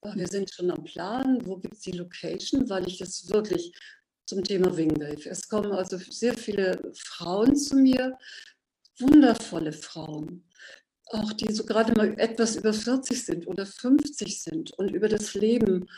Äh, 0.00 0.14
wir 0.14 0.26
sind 0.26 0.50
schon 0.50 0.70
am 0.70 0.84
Plan, 0.84 1.44
wo 1.44 1.58
gibt 1.58 1.74
es 1.74 1.80
die 1.80 1.92
Location, 1.92 2.70
weil 2.70 2.88
ich 2.88 2.96
das 2.96 3.28
wirklich 3.30 3.76
zum 4.24 4.42
Thema 4.42 4.74
Wingwave. 4.74 5.28
Es 5.28 5.50
kommen 5.50 5.72
also 5.72 5.98
sehr 5.98 6.34
viele 6.34 6.80
Frauen 6.94 7.54
zu 7.54 7.76
mir, 7.76 8.16
wundervolle 8.98 9.72
Frauen, 9.72 10.48
auch 11.12 11.32
die 11.32 11.52
so 11.52 11.64
gerade 11.64 11.92
mal 11.92 12.18
etwas 12.18 12.56
über 12.56 12.72
40 12.72 13.24
sind 13.24 13.46
oder 13.46 13.64
50 13.64 14.42
sind 14.42 14.72
und 14.72 14.90
über 14.90 15.08
das 15.08 15.34
Leben, 15.34 15.88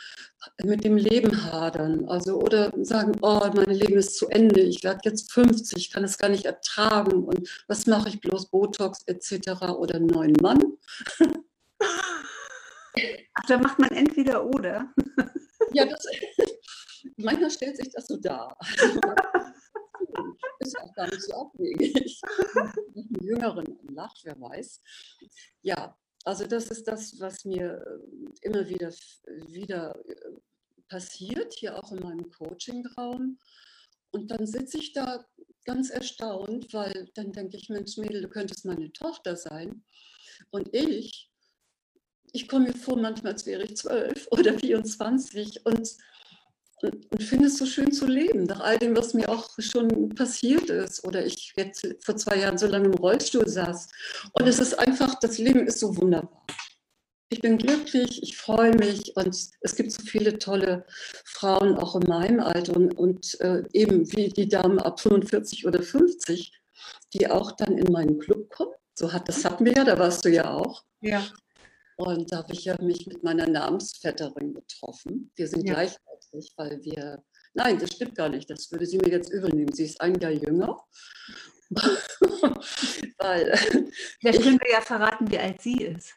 mit 0.63 0.83
dem 0.83 0.97
Leben 0.97 1.43
hadern. 1.45 2.07
Also 2.07 2.39
oder 2.39 2.71
sagen, 2.83 3.13
oh, 3.21 3.49
mein 3.53 3.71
Leben 3.71 3.97
ist 3.97 4.17
zu 4.17 4.27
Ende, 4.27 4.61
ich 4.61 4.83
werde 4.83 5.01
jetzt 5.05 5.31
50, 5.31 5.91
kann 5.91 6.03
es 6.03 6.17
gar 6.17 6.29
nicht 6.29 6.45
ertragen 6.45 7.23
und 7.23 7.49
was 7.67 7.87
mache 7.87 8.09
ich 8.09 8.21
bloß, 8.21 8.49
Botox 8.51 9.03
etc. 9.07 9.71
oder 9.77 9.95
einen 9.95 10.07
neuen 10.07 10.35
Mann. 10.41 10.77
Ach, 13.33 13.45
da 13.47 13.57
macht 13.57 13.79
man 13.79 13.91
entweder 13.91 14.45
oder. 14.45 14.93
ja, 15.73 15.85
das, 15.85 16.05
manchmal 17.17 17.49
stellt 17.49 17.77
sich 17.77 17.89
das 17.91 18.07
so 18.07 18.17
dar. 18.17 18.57
ist 20.59 20.77
auch 20.79 20.93
gar 20.93 21.07
nicht 21.07 21.23
so 21.23 21.33
abwegig. 21.33 22.21
Einen 22.95 23.23
Jüngeren 23.23 23.79
lacht, 23.93 24.21
wer 24.23 24.39
weiß. 24.39 24.81
Ja, 25.61 25.97
also 26.25 26.45
das 26.45 26.67
ist 26.67 26.87
das, 26.87 27.19
was 27.19 27.45
mir 27.45 27.81
äh, 27.81 28.47
immer 28.47 28.67
wieder, 28.67 28.93
wieder 29.47 29.95
äh, 30.05 30.15
passiert, 30.89 31.53
hier 31.53 31.77
auch 31.77 31.91
in 31.91 31.99
meinem 31.99 32.29
Coaching-Raum. 32.31 33.39
Und 34.11 34.31
dann 34.31 34.45
sitze 34.45 34.79
ich 34.79 34.93
da 34.93 35.23
ganz 35.65 35.89
erstaunt, 35.89 36.73
weil 36.73 37.09
dann 37.13 37.31
denke 37.31 37.57
ich, 37.57 37.69
Mensch, 37.69 37.97
Mädel, 37.97 38.21
du 38.21 38.29
könntest 38.29 38.65
meine 38.65 38.91
Tochter 38.91 39.35
sein. 39.35 39.83
Und 40.49 40.73
ich, 40.73 41.31
ich 42.33 42.47
komme 42.47 42.67
mir 42.67 42.73
vor 42.73 42.97
manchmal, 42.97 43.35
wäre 43.45 43.63
ich 43.63 43.77
zwölf 43.77 44.27
oder 44.31 44.57
24 44.57 45.65
und 45.65 45.95
und 46.83 47.23
finde 47.23 47.47
es 47.47 47.57
so 47.57 47.65
schön 47.65 47.91
zu 47.91 48.05
leben, 48.05 48.43
nach 48.43 48.61
all 48.61 48.77
dem, 48.77 48.95
was 48.95 49.13
mir 49.13 49.29
auch 49.29 49.49
schon 49.59 50.09
passiert 50.09 50.69
ist 50.69 51.05
oder 51.05 51.25
ich 51.25 51.53
jetzt 51.55 51.87
vor 52.01 52.15
zwei 52.15 52.37
Jahren 52.37 52.57
so 52.57 52.67
lange 52.67 52.87
im 52.87 52.93
Rollstuhl 52.93 53.47
saß. 53.47 53.87
Und 54.33 54.47
es 54.47 54.59
ist 54.59 54.77
einfach, 54.77 55.15
das 55.19 55.37
Leben 55.37 55.67
ist 55.67 55.79
so 55.79 55.95
wunderbar. 55.97 56.45
Ich 57.31 57.41
bin 57.41 57.59
glücklich, 57.59 58.23
ich 58.23 58.37
freue 58.37 58.75
mich 58.75 59.15
und 59.15 59.35
es 59.61 59.75
gibt 59.75 59.91
so 59.91 60.01
viele 60.01 60.39
tolle 60.39 60.85
Frauen 61.25 61.75
auch 61.75 61.95
in 61.95 62.07
meinem 62.07 62.39
Alter 62.39 62.75
und, 62.75 62.97
und 62.97 63.39
äh, 63.41 63.63
eben 63.73 64.11
wie 64.13 64.29
die 64.29 64.47
Damen 64.47 64.79
ab 64.79 64.99
45 64.99 65.67
oder 65.67 65.83
50, 65.83 66.51
die 67.13 67.29
auch 67.29 67.51
dann 67.51 67.77
in 67.77 67.91
meinen 67.91 68.17
Club 68.17 68.49
kommen. 68.49 68.73
So 68.95 69.13
hat 69.13 69.27
das 69.27 69.45
hatten 69.45 69.65
wir 69.65 69.73
ja, 69.73 69.83
da 69.83 69.99
warst 69.99 70.25
du 70.25 70.29
ja 70.29 70.51
auch. 70.51 70.83
Ja. 71.01 71.23
Und 71.99 72.31
da 72.31 72.37
habe 72.37 72.53
ich 72.53 72.63
ja 72.63 72.81
mich 72.81 73.07
mit 73.07 73.23
meiner 73.23 73.45
Namensvetterin 73.45 74.53
getroffen. 74.53 75.31
Wir 75.35 75.49
sind 75.49 75.67
ja. 75.67 75.73
gleich 75.73 75.97
1990, 76.31 76.53
weil 76.55 76.83
wir 76.83 77.23
Nein, 77.53 77.77
das 77.77 77.91
stimmt 77.91 78.15
gar 78.15 78.29
nicht. 78.29 78.49
Das 78.49 78.71
würde 78.71 78.85
sie 78.85 78.97
mir 78.97 79.09
jetzt 79.09 79.29
übel 79.31 79.49
nehmen. 79.49 79.73
Sie 79.73 79.83
ist 79.83 79.99
ein 79.99 80.17
Jahr 80.19 80.31
jünger. 80.31 80.77
Weil, 83.17 83.57
Vielleicht 84.21 84.43
können 84.43 84.59
wir 84.61 84.71
ja 84.71 84.81
verraten, 84.81 85.29
wie 85.29 85.39
alt 85.39 85.61
sie 85.61 85.83
ist. 85.83 86.13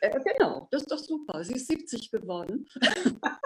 Äh, 0.00 0.20
genau, 0.20 0.68
das 0.70 0.82
ist 0.82 0.90
doch 0.92 0.98
super. 0.98 1.42
Sie 1.42 1.54
ist 1.54 1.66
70 1.66 2.10
geworden. 2.10 2.68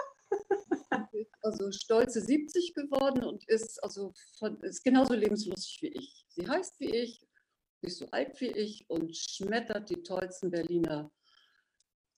also 1.41 1.71
stolze 1.71 2.21
70 2.21 2.75
geworden 2.75 3.23
und 3.23 3.47
ist 3.49 3.83
also 3.83 4.13
von, 4.37 4.61
ist 4.61 4.83
genauso 4.83 5.15
lebenslustig 5.15 5.79
wie 5.81 5.87
ich. 5.87 6.25
Sie 6.29 6.47
heißt 6.47 6.79
wie 6.79 6.95
ich, 6.95 7.25
ist 7.81 7.97
so 7.97 8.07
alt 8.11 8.39
wie 8.39 8.51
ich 8.51 8.87
und 8.89 9.15
schmettert 9.17 9.89
die 9.89 10.03
tollsten 10.03 10.51
Berliner 10.51 11.11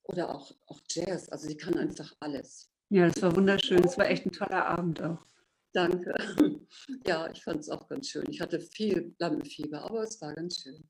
oder 0.05 0.33
auch, 0.33 0.51
auch 0.67 0.81
Jazz. 0.89 1.29
Also 1.29 1.47
sie 1.47 1.57
kann 1.57 1.75
einfach 1.77 2.13
alles. 2.19 2.71
Ja, 2.89 3.07
das 3.07 3.21
war 3.21 3.35
wunderschön. 3.35 3.83
Es 3.83 3.97
war 3.97 4.07
echt 4.07 4.25
ein 4.25 4.31
toller 4.31 4.65
Abend 4.65 5.01
auch. 5.01 5.25
Danke. 5.73 6.13
Ja, 7.07 7.29
ich 7.31 7.43
fand 7.43 7.61
es 7.61 7.69
auch 7.69 7.87
ganz 7.87 8.09
schön. 8.09 8.25
Ich 8.29 8.41
hatte 8.41 8.59
viel 8.59 9.15
Lampenfieber, 9.17 9.81
aber 9.83 10.03
es 10.03 10.21
war 10.21 10.33
ganz 10.33 10.61
schön. 10.61 10.87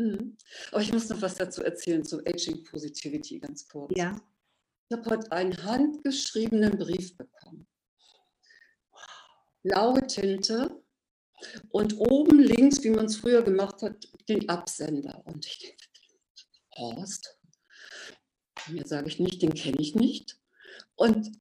Mhm. 0.00 0.36
Aber 0.70 0.80
ich 0.80 0.92
muss 0.92 1.08
noch 1.08 1.22
was 1.22 1.36
dazu 1.36 1.62
erzählen 1.62 2.04
zu 2.04 2.18
Aging 2.26 2.64
Positivity 2.64 3.38
ganz 3.38 3.68
kurz. 3.68 3.92
Ja. 3.96 4.20
Ich 4.88 4.96
habe 4.96 5.08
heute 5.08 5.32
einen 5.32 5.56
handgeschriebenen 5.64 6.76
Brief 6.76 7.16
bekommen. 7.16 7.66
Blaue 9.62 10.06
Tinte 10.06 10.82
und 11.70 11.98
oben 11.98 12.40
links, 12.40 12.82
wie 12.82 12.90
man 12.90 13.06
es 13.06 13.16
früher 13.16 13.42
gemacht 13.42 13.80
hat, 13.82 14.08
den 14.28 14.48
Absender. 14.48 15.22
Und 15.24 15.46
ich 15.46 15.58
denke, 15.58 15.84
Horst? 16.76 17.38
Mir 18.68 18.86
sage 18.86 19.08
ich 19.08 19.18
nicht, 19.18 19.42
den 19.42 19.54
kenne 19.54 19.80
ich 19.80 19.94
nicht. 19.94 20.38
Und 20.94 21.32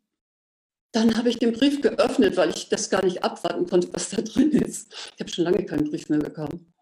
dann 0.91 1.17
habe 1.17 1.29
ich 1.29 1.39
den 1.39 1.53
Brief 1.53 1.81
geöffnet, 1.81 2.35
weil 2.37 2.49
ich 2.49 2.69
das 2.69 2.89
gar 2.89 3.03
nicht 3.03 3.23
abwarten 3.23 3.65
konnte, 3.65 3.93
was 3.93 4.09
da 4.09 4.21
drin 4.21 4.51
ist. 4.51 4.93
Ich 5.15 5.19
habe 5.19 5.29
schon 5.29 5.45
lange 5.45 5.65
keinen 5.65 5.89
Brief 5.89 6.09
mehr 6.09 6.19
bekommen. 6.19 6.73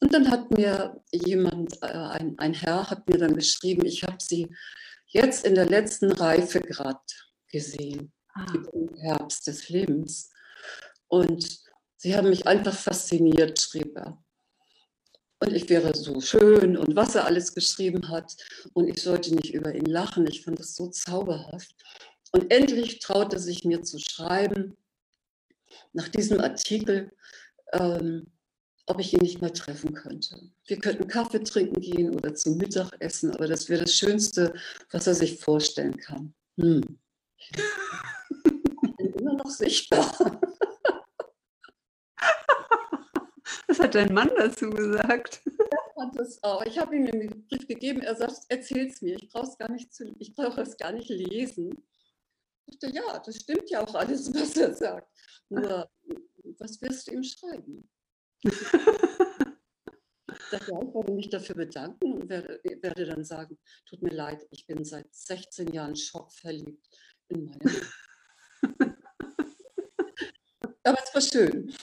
Und 0.00 0.12
dann 0.12 0.30
hat 0.30 0.50
mir 0.50 1.02
jemand, 1.10 1.82
äh, 1.82 1.86
ein, 1.86 2.38
ein 2.38 2.54
Herr, 2.54 2.90
hat 2.90 3.08
mir 3.08 3.18
dann 3.18 3.34
geschrieben, 3.34 3.86
ich 3.86 4.04
habe 4.04 4.18
sie 4.20 4.54
jetzt 5.06 5.44
in 5.46 5.54
der 5.54 5.66
letzten 5.66 6.12
Reifegrad 6.12 7.00
gesehen, 7.50 8.12
ah. 8.34 8.52
im 8.72 8.94
Herbst 8.96 9.46
des 9.46 9.68
Lebens. 9.68 10.30
Und 11.08 11.60
sie 11.96 12.14
haben 12.14 12.28
mich 12.28 12.46
einfach 12.46 12.74
fasziniert, 12.74 13.60
schrieb 13.60 13.96
er. 13.96 14.23
Und 15.44 15.54
ich 15.54 15.68
wäre 15.68 15.94
so 15.94 16.20
schön 16.20 16.76
und 16.76 16.96
was 16.96 17.14
er 17.14 17.26
alles 17.26 17.54
geschrieben 17.54 18.08
hat. 18.08 18.34
Und 18.72 18.88
ich 18.88 19.02
sollte 19.02 19.34
nicht 19.34 19.52
über 19.52 19.74
ihn 19.74 19.84
lachen. 19.84 20.26
Ich 20.26 20.42
fand 20.42 20.58
das 20.58 20.74
so 20.74 20.88
zauberhaft. 20.88 21.74
Und 22.32 22.50
endlich 22.50 22.98
traute 22.98 23.38
sich 23.38 23.64
mir 23.64 23.82
zu 23.82 23.98
schreiben, 23.98 24.76
nach 25.92 26.08
diesem 26.08 26.40
Artikel, 26.40 27.12
ähm, 27.72 28.32
ob 28.86 29.00
ich 29.00 29.12
ihn 29.12 29.20
nicht 29.20 29.40
mal 29.42 29.50
treffen 29.50 29.92
könnte. 29.92 30.50
Wir 30.66 30.78
könnten 30.78 31.08
Kaffee 31.08 31.42
trinken 31.42 31.80
gehen 31.80 32.14
oder 32.14 32.34
zum 32.34 32.56
Mittagessen, 32.56 33.30
aber 33.32 33.46
das 33.46 33.68
wäre 33.68 33.82
das 33.82 33.94
Schönste, 33.94 34.52
was 34.90 35.06
er 35.06 35.14
sich 35.14 35.38
vorstellen 35.38 35.96
kann. 35.96 36.34
Hm. 36.58 36.98
Ich 37.38 38.96
bin 38.96 39.12
immer 39.14 39.34
noch 39.34 39.50
sichtbar. 39.50 40.40
Was 43.74 43.86
hat 43.86 43.94
dein 43.96 44.14
Mann 44.14 44.30
dazu 44.36 44.70
gesagt? 44.70 45.42
Ich 46.66 46.78
habe 46.78 46.94
ihm 46.94 47.06
den 47.06 47.48
Brief 47.48 47.66
gegeben. 47.66 48.02
Er 48.02 48.14
sagt, 48.14 48.42
erzähl 48.48 48.86
es 48.86 49.02
mir. 49.02 49.16
Ich 49.16 49.28
brauche 49.28 49.48
es 49.48 49.58
gar 49.58 49.68
nicht 49.68 49.92
zu, 49.92 50.14
ich 50.20 50.32
brauche 50.32 50.60
es 50.60 50.76
gar 50.76 50.92
nicht 50.92 51.08
lesen. 51.08 51.84
Ich 52.66 52.78
dachte, 52.78 52.94
ja, 52.94 53.18
das 53.18 53.34
stimmt 53.36 53.68
ja 53.68 53.84
auch 53.84 53.92
alles, 53.96 54.32
was 54.32 54.56
er 54.56 54.74
sagt. 54.74 55.10
Nur, 55.48 55.90
was 56.58 56.80
wirst 56.82 57.08
du 57.08 57.14
ihm 57.14 57.24
schreiben? 57.24 57.90
ich 58.42 58.60
dachte, 60.52 60.70
ja, 60.70 60.80
ich 60.80 60.94
werde 60.94 61.12
mich 61.12 61.30
dafür 61.30 61.56
bedanken 61.56 62.12
und 62.12 62.28
werde, 62.28 62.60
werde, 62.62 63.06
dann 63.06 63.24
sagen, 63.24 63.58
tut 63.86 64.02
mir 64.02 64.14
leid, 64.14 64.46
ich 64.50 64.68
bin 64.68 64.84
seit 64.84 65.12
16 65.12 65.72
Jahren 65.72 65.96
schockverliebt 65.96 66.86
in 67.26 67.46
meine 67.46 67.58
Aber 70.84 70.98
es 71.02 71.12
war 71.12 71.22
schön. 71.22 71.74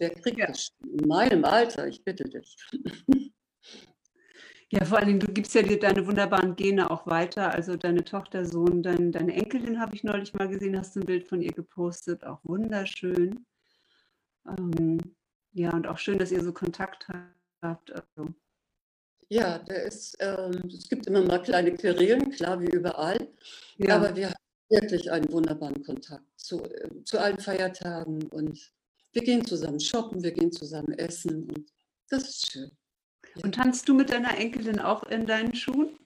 Wer 0.00 0.10
kriegt 0.14 0.38
ja. 0.38 0.46
das 0.46 0.72
in 0.82 1.06
meinem 1.06 1.44
Alter? 1.44 1.86
Ich 1.86 2.02
bitte 2.02 2.24
dich. 2.24 2.56
Ja, 4.72 4.84
vor 4.84 4.98
allen 4.98 5.08
Dingen, 5.08 5.20
du 5.20 5.32
gibst 5.32 5.52
ja 5.54 5.62
dir 5.62 5.78
deine 5.78 6.06
wunderbaren 6.06 6.54
Gene 6.56 6.90
auch 6.90 7.06
weiter. 7.06 7.52
Also 7.52 7.76
deine 7.76 8.04
Tochter, 8.04 8.46
Sohn, 8.46 8.82
dein, 8.82 9.12
deine 9.12 9.34
Enkelin 9.34 9.80
habe 9.80 9.94
ich 9.94 10.04
neulich 10.04 10.32
mal 10.32 10.48
gesehen, 10.48 10.78
hast 10.78 10.94
du 10.94 11.00
ein 11.00 11.06
Bild 11.06 11.28
von 11.28 11.42
ihr 11.42 11.52
gepostet. 11.52 12.24
Auch 12.24 12.38
wunderschön. 12.44 13.44
Ähm, 14.46 14.98
ja, 15.52 15.70
und 15.74 15.86
auch 15.86 15.98
schön, 15.98 16.18
dass 16.18 16.32
ihr 16.32 16.42
so 16.42 16.52
Kontakt 16.52 17.08
habt. 17.60 17.92
Also. 17.92 18.32
Ja, 19.28 19.58
der 19.58 19.82
ist, 19.82 20.16
ähm, 20.20 20.62
es 20.68 20.88
gibt 20.88 21.08
immer 21.08 21.22
mal 21.22 21.42
kleine 21.42 21.74
Querelen, 21.74 22.30
klar 22.30 22.60
wie 22.60 22.70
überall. 22.70 23.28
Ja. 23.76 23.96
Aber 23.96 24.16
wir 24.16 24.28
haben 24.28 24.44
wirklich 24.70 25.10
einen 25.10 25.30
wunderbaren 25.30 25.82
Kontakt 25.82 26.24
zu, 26.36 26.62
äh, 26.62 27.04
zu 27.04 27.18
allen 27.18 27.38
Feiertagen 27.38 28.22
und 28.28 28.72
wir 29.12 29.22
gehen 29.22 29.44
zusammen 29.44 29.80
shoppen, 29.80 30.22
wir 30.22 30.32
gehen 30.32 30.52
zusammen 30.52 30.92
essen 30.92 31.44
und 31.50 31.72
das 32.08 32.28
ist 32.28 32.52
schön. 32.52 32.70
Und 33.42 33.54
tanzt 33.54 33.88
du 33.88 33.94
mit 33.94 34.10
deiner 34.10 34.36
Enkelin 34.36 34.80
auch 34.80 35.04
in 35.04 35.26
deinen 35.26 35.54
Schuhen? 35.54 35.98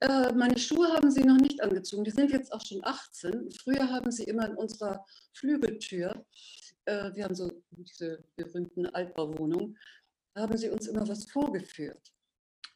Äh, 0.00 0.32
meine 0.32 0.58
Schuhe 0.58 0.88
haben 0.88 1.10
sie 1.10 1.22
noch 1.22 1.38
nicht 1.38 1.62
angezogen. 1.62 2.04
Die 2.04 2.10
sind 2.10 2.30
jetzt 2.30 2.52
auch 2.52 2.64
schon 2.64 2.84
18. 2.84 3.50
Früher 3.50 3.90
haben 3.90 4.10
sie 4.10 4.24
immer 4.24 4.48
in 4.48 4.56
unserer 4.56 5.04
Flügeltür, 5.32 6.24
äh, 6.86 7.14
wir 7.14 7.24
haben 7.24 7.34
so 7.34 7.50
diese 7.70 8.24
berühmten 8.36 8.86
Altbauwohnungen, 8.86 9.78
haben 10.36 10.56
sie 10.56 10.68
uns 10.68 10.86
immer 10.88 11.06
was 11.08 11.24
vorgeführt. 11.30 12.12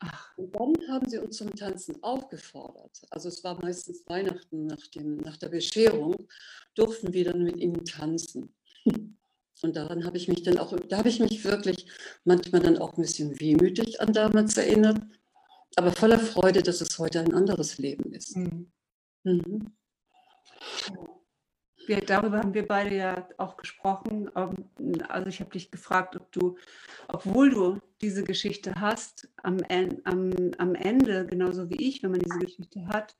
Ach. 0.00 0.36
Und 0.38 0.54
dann 0.54 0.74
haben 0.88 1.08
sie 1.08 1.18
uns 1.18 1.36
zum 1.36 1.54
Tanzen 1.54 2.00
aufgefordert. 2.02 3.00
Also 3.10 3.28
es 3.28 3.42
war 3.42 3.60
meistens 3.60 4.06
Weihnachten 4.06 4.66
nach, 4.66 4.86
dem, 4.88 5.16
nach 5.16 5.36
der 5.36 5.48
Bescherung, 5.48 6.16
durften 6.74 7.12
wir 7.12 7.24
dann 7.24 7.42
mit 7.42 7.56
ihnen 7.56 7.84
tanzen. 7.84 8.54
Und 9.62 9.76
daran 9.76 10.04
habe 10.04 10.16
ich 10.16 10.28
mich 10.28 10.42
dann 10.42 10.58
auch, 10.58 10.74
da 10.88 10.98
habe 10.98 11.08
ich 11.08 11.20
mich 11.20 11.44
wirklich 11.44 11.86
manchmal 12.24 12.62
dann 12.62 12.78
auch 12.78 12.96
ein 12.96 13.02
bisschen 13.02 13.38
wehmütig 13.40 14.00
an 14.00 14.12
damals 14.12 14.56
erinnert, 14.56 15.00
aber 15.76 15.92
voller 15.92 16.18
Freude, 16.18 16.62
dass 16.62 16.80
es 16.80 16.98
heute 16.98 17.20
ein 17.20 17.34
anderes 17.34 17.78
Leben 17.78 18.12
ist. 18.12 18.36
Mhm. 18.36 18.70
Mhm. 19.24 19.72
Ja, 21.88 22.00
darüber 22.00 22.38
haben 22.38 22.52
wir 22.52 22.66
beide 22.66 22.94
ja 22.94 23.28
auch 23.38 23.56
gesprochen. 23.56 24.30
Ähm, 24.36 24.54
also 25.08 25.28
ich 25.28 25.40
habe 25.40 25.50
dich 25.50 25.70
gefragt, 25.70 26.16
ob 26.16 26.30
du, 26.32 26.58
obwohl 27.08 27.50
du 27.50 27.78
diese 28.02 28.24
Geschichte 28.24 28.74
hast, 28.76 29.28
am, 29.42 29.58
am, 30.04 30.52
am 30.58 30.74
Ende, 30.74 31.26
genauso 31.26 31.70
wie 31.70 31.88
ich, 31.88 32.02
wenn 32.02 32.10
man 32.10 32.20
diese 32.20 32.38
Geschichte 32.40 32.86
hat, 32.88 33.16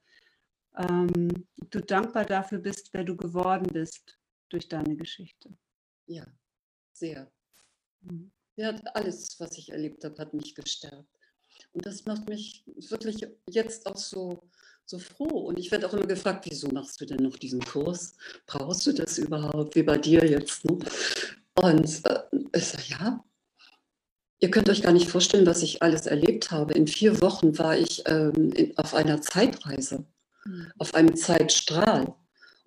ähm, 0.77 1.47
du 1.71 1.81
dankbar 1.81 2.27
dafür 2.27 2.59
bist, 2.59 2.91
wer 2.93 3.05
du 3.05 3.17
geworden 3.17 3.67
bist 3.73 4.19
durch 4.51 4.69
deine 4.69 4.97
Geschichte. 4.97 5.51
Ja, 6.09 6.27
sehr. 6.93 7.31
Mhm. 8.01 8.33
Ja, 8.57 8.71
alles, 8.95 9.39
was 9.39 9.57
ich 9.57 9.71
erlebt 9.71 10.05
habe, 10.05 10.19
hat 10.19 10.35
mich 10.35 10.55
gestärkt. 10.55 11.07
Und 11.73 11.87
das 11.87 12.07
macht 12.07 12.29
mich 12.29 12.65
wirklich 12.67 13.27
jetzt 13.49 13.87
auch 13.87 13.97
so, 13.97 14.51
so 14.85 14.99
froh. 14.99 15.47
Und 15.47 15.59
ich 15.59 15.71
werde 15.71 15.87
auch 15.87 15.93
immer 15.93 16.07
gefragt, 16.07 16.47
wieso 16.49 16.69
machst 16.69 17.01
du 17.01 17.07
denn 17.07 17.23
noch 17.23 17.37
diesen 17.37 17.61
Kurs? 17.61 18.15
Brauchst 18.47 18.87
du 18.87 18.93
das 18.93 19.19
überhaupt, 19.19 19.77
wie 19.77 19.83
bei 19.83 19.99
dir 19.99 20.25
jetzt? 20.25 20.65
Ne? 20.65 20.79
Und 21.55 22.05
äh, 22.07 22.23
ich 22.57 22.65
sage, 22.65 22.85
ja, 22.89 23.25
ihr 24.41 24.51
könnt 24.51 24.71
euch 24.71 24.83
gar 24.83 24.93
nicht 24.93 25.09
vorstellen, 25.09 25.47
was 25.47 25.63
ich 25.63 25.83
alles 25.83 26.07
erlebt 26.07 26.51
habe. 26.51 26.75
In 26.75 26.87
vier 26.87 27.21
Wochen 27.21 27.59
war 27.59 27.77
ich 27.77 28.03
ähm, 28.07 28.53
in, 28.53 28.77
auf 28.79 28.95
einer 28.95 29.21
Zeitreise, 29.21 30.05
mhm. 30.45 30.73
auf 30.79 30.95
einem 30.95 31.17
Zeitstrahl. 31.17 32.15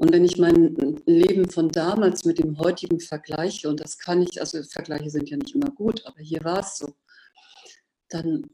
Und 0.02 0.12
wenn 0.14 0.26
ich 0.26 0.40
mein 0.40 0.76
Leben 1.06 1.48
von 1.48 1.70
damals 1.70 2.26
mit 2.26 2.40
dem 2.40 2.58
heutigen 2.58 3.00
vergleiche, 3.00 3.70
und 3.70 3.80
das 3.80 4.00
kann 4.00 4.20
ich, 4.24 4.42
also 4.42 4.64
Vergleiche 4.64 5.12
sind 5.12 5.30
ja 5.30 5.38
nicht 5.38 5.54
immer 5.54 5.70
gut, 5.70 6.04
aber 6.08 6.18
hier 6.18 6.44
war 6.44 6.62
es 6.62 6.80
so, 6.80 6.96
dann, 8.10 8.50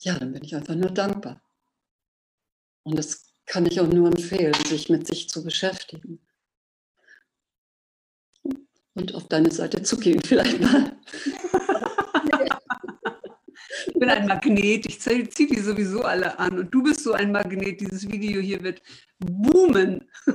ja, 0.00 0.18
dann 0.18 0.32
bin 0.32 0.42
ich 0.42 0.56
einfach 0.56 0.74
nur 0.74 0.90
dankbar. 0.90 1.40
Und 2.82 2.98
das 2.98 3.32
kann 3.46 3.66
ich 3.66 3.78
auch 3.78 3.86
nur 3.86 4.08
empfehlen, 4.08 4.52
sich 4.66 4.88
mit 4.88 5.06
sich 5.06 5.28
zu 5.28 5.44
beschäftigen. 5.44 6.18
Und 8.94 9.14
auf 9.14 9.28
deine 9.28 9.52
Seite 9.52 9.80
zu 9.84 9.96
gehen 9.96 10.20
vielleicht 10.24 10.60
mal. 10.60 10.98
Ich 13.86 13.94
bin 13.94 14.08
ein 14.08 14.26
Magnet, 14.26 14.86
ich 14.86 15.00
ziehe 15.00 15.24
die 15.24 15.60
sowieso 15.60 16.02
alle 16.02 16.38
an. 16.38 16.58
Und 16.58 16.74
du 16.74 16.82
bist 16.82 17.02
so 17.02 17.12
ein 17.12 17.32
Magnet. 17.32 17.80
Dieses 17.80 18.08
Video 18.10 18.40
hier 18.40 18.62
wird 18.62 18.82
boomen. 19.18 20.08
Ja. 20.26 20.34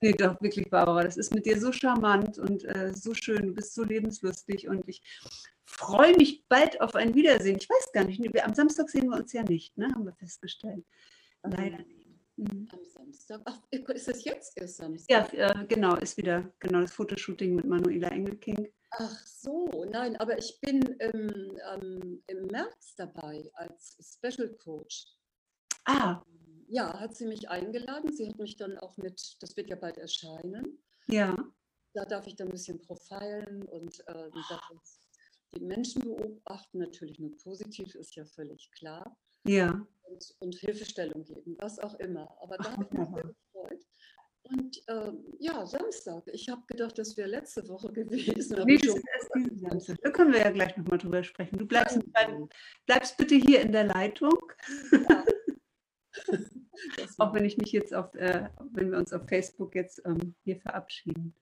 nee, 0.00 0.12
doch, 0.12 0.40
wirklich, 0.40 0.68
Barbara. 0.70 1.04
Das 1.04 1.16
ist 1.16 1.34
mit 1.34 1.46
dir 1.46 1.58
so 1.60 1.72
charmant 1.72 2.38
und 2.38 2.64
äh, 2.64 2.92
so 2.94 3.14
schön. 3.14 3.48
Du 3.48 3.54
bist 3.54 3.74
so 3.74 3.84
lebenslustig 3.84 4.68
und 4.68 4.88
ich 4.88 5.02
freue 5.64 6.16
mich 6.16 6.44
bald 6.48 6.80
auf 6.80 6.94
ein 6.94 7.14
Wiedersehen. 7.14 7.56
Ich 7.60 7.68
weiß 7.68 7.92
gar 7.92 8.04
nicht, 8.04 8.20
am 8.44 8.54
Samstag 8.54 8.88
sehen 8.90 9.08
wir 9.08 9.16
uns 9.16 9.32
ja 9.32 9.42
nicht, 9.42 9.76
ne? 9.78 9.86
haben 9.94 10.04
wir 10.04 10.14
festgestellt. 10.14 10.84
Leider 11.42 11.78
nicht. 11.78 12.02
Mhm. 12.36 12.68
Am 12.72 12.84
Samstag. 12.84 13.40
Ach, 13.44 13.58
ist 13.70 14.08
das 14.08 14.24
jetzt 14.24 14.56
erst 14.56 14.76
Samstag? 14.76 15.34
Ja, 15.34 15.50
äh, 15.50 15.66
genau, 15.66 15.96
ist 15.96 16.16
wieder 16.16 16.50
genau 16.58 16.80
das 16.80 16.92
Fotoshooting 16.92 17.54
mit 17.54 17.66
Manuela 17.66 18.08
Engelking. 18.08 18.68
Ach 18.98 19.26
so, 19.26 19.86
nein, 19.90 20.16
aber 20.16 20.36
ich 20.36 20.60
bin 20.60 20.96
ähm, 21.00 21.58
ähm, 21.72 22.22
im 22.26 22.46
März 22.46 22.94
dabei 22.96 23.50
als 23.54 23.96
Special 24.00 24.54
Coach. 24.56 25.06
Ah. 25.84 26.22
Ja, 26.68 26.98
hat 27.00 27.16
sie 27.16 27.26
mich 27.26 27.48
eingeladen. 27.48 28.12
Sie 28.12 28.28
hat 28.28 28.38
mich 28.38 28.56
dann 28.56 28.78
auch 28.78 28.96
mit, 28.98 29.36
das 29.40 29.56
wird 29.56 29.70
ja 29.70 29.76
bald 29.76 29.96
erscheinen. 29.98 30.82
Ja. 31.06 31.36
Da 31.94 32.04
darf 32.04 32.26
ich 32.26 32.36
dann 32.36 32.48
ein 32.48 32.52
bisschen 32.52 32.80
profilen 32.80 33.62
und 33.64 34.06
äh, 34.08 34.30
die 35.54 35.60
Menschen 35.60 36.02
beobachten, 36.02 36.78
natürlich 36.78 37.18
nur 37.18 37.36
positiv, 37.36 37.94
ist 37.94 38.14
ja 38.14 38.24
völlig 38.24 38.70
klar. 38.72 39.16
Ja. 39.44 39.86
Und, 40.02 40.34
und 40.40 40.54
Hilfestellung 40.54 41.24
geben, 41.24 41.56
was 41.58 41.78
auch 41.78 41.94
immer. 41.94 42.34
Aber 42.40 42.56
da 42.58 42.72
habe 42.72 42.84
ich 42.84 42.90
mich 42.90 43.08
sehr 43.08 43.24
gefreut. 43.24 43.86
Und 44.42 44.82
ähm, 44.88 45.36
ja, 45.62 45.66
Samstag. 45.66 46.24
Ich 46.32 46.48
habe 46.48 46.62
gedacht, 46.66 46.98
das 46.98 47.16
wäre 47.16 47.28
letzte 47.28 47.66
Woche 47.68 47.92
gewesen. 47.92 48.62
Nee, 48.64 48.78
das 48.78 48.96
ist 48.96 49.04
erst 49.14 49.34
diesen 49.34 49.58
Samstag. 49.58 49.98
Da 50.02 50.10
können 50.10 50.32
wir 50.32 50.40
ja 50.40 50.50
gleich 50.50 50.76
nochmal 50.76 50.98
drüber 50.98 51.22
sprechen. 51.22 51.58
Du 51.58 51.66
bleibst, 51.66 51.98
bleib, 52.12 52.52
bleibst 52.86 53.16
bitte 53.16 53.36
hier 53.36 53.60
in 53.60 53.72
der 53.72 53.84
Leitung. 53.84 54.38
Ja. 54.92 55.24
Auch 57.18 57.34
wenn 57.34 57.44
ich 57.44 57.56
mich 57.58 57.72
jetzt 57.72 57.94
auf, 57.94 58.14
äh, 58.14 58.48
wenn 58.72 58.90
wir 58.90 58.98
uns 58.98 59.12
auf 59.12 59.28
Facebook 59.28 59.74
jetzt 59.74 60.02
ähm, 60.04 60.34
hier 60.42 60.60
verabschieden. 60.60 61.34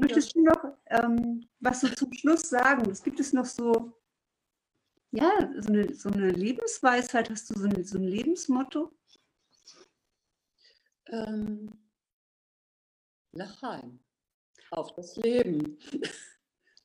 Möchtest 0.00 0.34
du 0.34 0.42
noch 0.42 0.64
ähm, 0.86 1.48
was 1.60 1.80
so 1.80 1.88
zum 1.88 2.12
Schluss 2.12 2.42
sagen? 2.42 2.90
Es 2.90 3.02
gibt 3.02 3.20
es 3.20 3.32
noch 3.32 3.44
so, 3.44 3.92
ja, 5.12 5.30
so 5.58 5.68
eine, 5.68 5.94
so 5.94 6.10
eine 6.10 6.30
Lebensweisheit, 6.30 7.30
hast 7.30 7.50
du 7.50 7.58
so, 7.58 7.66
eine, 7.66 7.84
so 7.84 7.98
ein 7.98 8.04
Lebensmotto? 8.04 8.92
Ähm, 11.08 11.70
Lachheim. 13.32 14.00
Auf 14.70 14.94
das 14.94 15.16
Leben. 15.16 15.78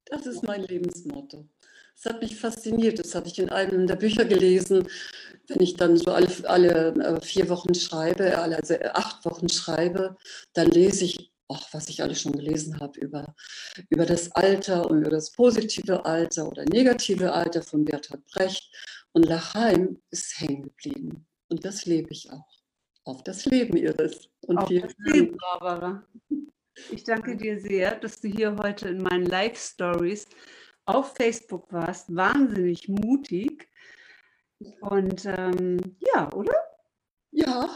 Das 0.07 0.27
ist 0.27 0.43
mein 0.43 0.61
Lebensmotto. 0.61 1.49
Das 1.95 2.13
hat 2.13 2.21
mich 2.21 2.35
fasziniert. 2.35 2.99
Das 2.99 3.15
habe 3.15 3.27
ich 3.27 3.39
in 3.39 3.49
einem 3.49 3.87
der 3.87 3.95
Bücher 3.95 4.23
gelesen. 4.25 4.87
Wenn 5.47 5.61
ich 5.61 5.77
dann 5.77 5.97
so 5.97 6.11
alle, 6.11 6.29
alle 6.43 6.93
äh, 6.93 7.21
vier 7.21 7.49
Wochen 7.49 7.73
schreibe, 7.73 8.37
also 8.37 8.75
acht 8.93 9.25
Wochen 9.25 9.49
schreibe, 9.49 10.15
dann 10.53 10.69
lese 10.69 11.05
ich, 11.05 11.31
ach, 11.47 11.67
was 11.71 11.89
ich 11.89 12.03
alles 12.03 12.21
schon 12.21 12.33
gelesen 12.33 12.79
habe 12.79 12.99
über, 12.99 13.35
über 13.89 14.05
das 14.05 14.31
Alter 14.33 14.87
und 14.89 14.99
über 14.99 15.09
das 15.09 15.31
positive 15.31 16.05
Alter 16.05 16.47
oder 16.49 16.65
negative 16.65 17.33
Alter 17.33 17.63
von 17.63 17.83
Bertolt 17.83 18.25
Brecht. 18.25 18.71
Und 19.11 19.25
Lachheim 19.25 20.01
ist 20.11 20.39
hängen 20.39 20.63
geblieben. 20.63 21.25
Und 21.47 21.65
das 21.65 21.85
lebe 21.85 22.11
ich 22.11 22.29
auch. 22.31 22.64
Auf 23.05 23.23
das 23.23 23.45
Leben, 23.45 23.77
Iris. 23.77 24.29
Und 24.47 24.57
Auf 24.57 24.69
das 24.69 24.95
Leben, 24.97 25.37
Barbara. 25.37 26.03
Ich 26.89 27.03
danke 27.03 27.37
dir 27.37 27.59
sehr, 27.59 27.95
dass 27.95 28.19
du 28.19 28.27
hier 28.27 28.55
heute 28.57 28.89
in 28.89 29.01
meinen 29.01 29.27
Live-Stories 29.27 30.27
auf 30.85 31.15
Facebook 31.15 31.71
warst. 31.71 32.13
Wahnsinnig 32.13 32.89
mutig. 32.89 33.69
Und 34.81 35.23
ähm, 35.25 35.79
ja, 35.99 36.31
oder? 36.33 36.55
Ja, 37.31 37.69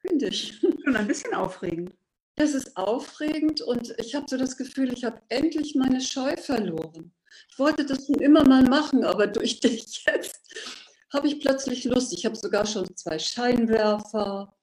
finde 0.00 0.28
ich. 0.28 0.60
Schon 0.60 0.96
ein 0.96 1.06
bisschen 1.06 1.34
aufregend. 1.34 1.94
Es 2.36 2.54
ist 2.54 2.76
aufregend 2.76 3.62
und 3.62 3.94
ich 3.98 4.14
habe 4.14 4.26
so 4.28 4.36
das 4.36 4.56
Gefühl, 4.56 4.92
ich 4.92 5.04
habe 5.04 5.20
endlich 5.28 5.74
meine 5.74 6.00
Scheu 6.00 6.36
verloren. 6.36 7.12
Ich 7.48 7.58
wollte 7.58 7.86
das 7.86 8.06
schon 8.06 8.16
immer 8.16 8.46
mal 8.46 8.64
machen, 8.64 9.04
aber 9.04 9.26
durch 9.26 9.60
dich 9.60 10.04
jetzt 10.06 10.79
habe 11.12 11.26
ich 11.26 11.40
plötzlich 11.40 11.84
Lust. 11.84 12.12
Ich 12.12 12.24
habe 12.24 12.36
sogar 12.36 12.66
schon 12.66 12.96
zwei 12.96 13.18
Scheinwerfer 13.18 14.54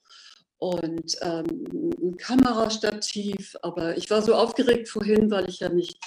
und 0.58 1.16
ähm, 1.22 1.94
ein 2.02 2.18
Kamerastativ, 2.18 3.56
aber 3.62 3.98
ich 3.98 4.10
war 4.10 4.22
so 4.22 4.34
aufgeregt 4.34 4.90
vorhin, 4.90 5.30
weil 5.30 5.50
ich 5.50 5.60
ja 5.60 5.70
nicht 5.70 6.00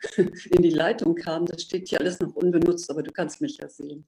in 0.16 0.62
die 0.62 0.70
Leitung 0.70 1.14
kam. 1.14 1.46
Das 1.46 1.62
steht 1.62 1.88
hier 1.88 2.00
alles 2.00 2.20
noch 2.20 2.34
unbenutzt, 2.34 2.90
aber 2.90 3.02
du 3.02 3.12
kannst 3.12 3.40
mich 3.40 3.58
ja 3.58 3.68
sehen. 3.68 4.06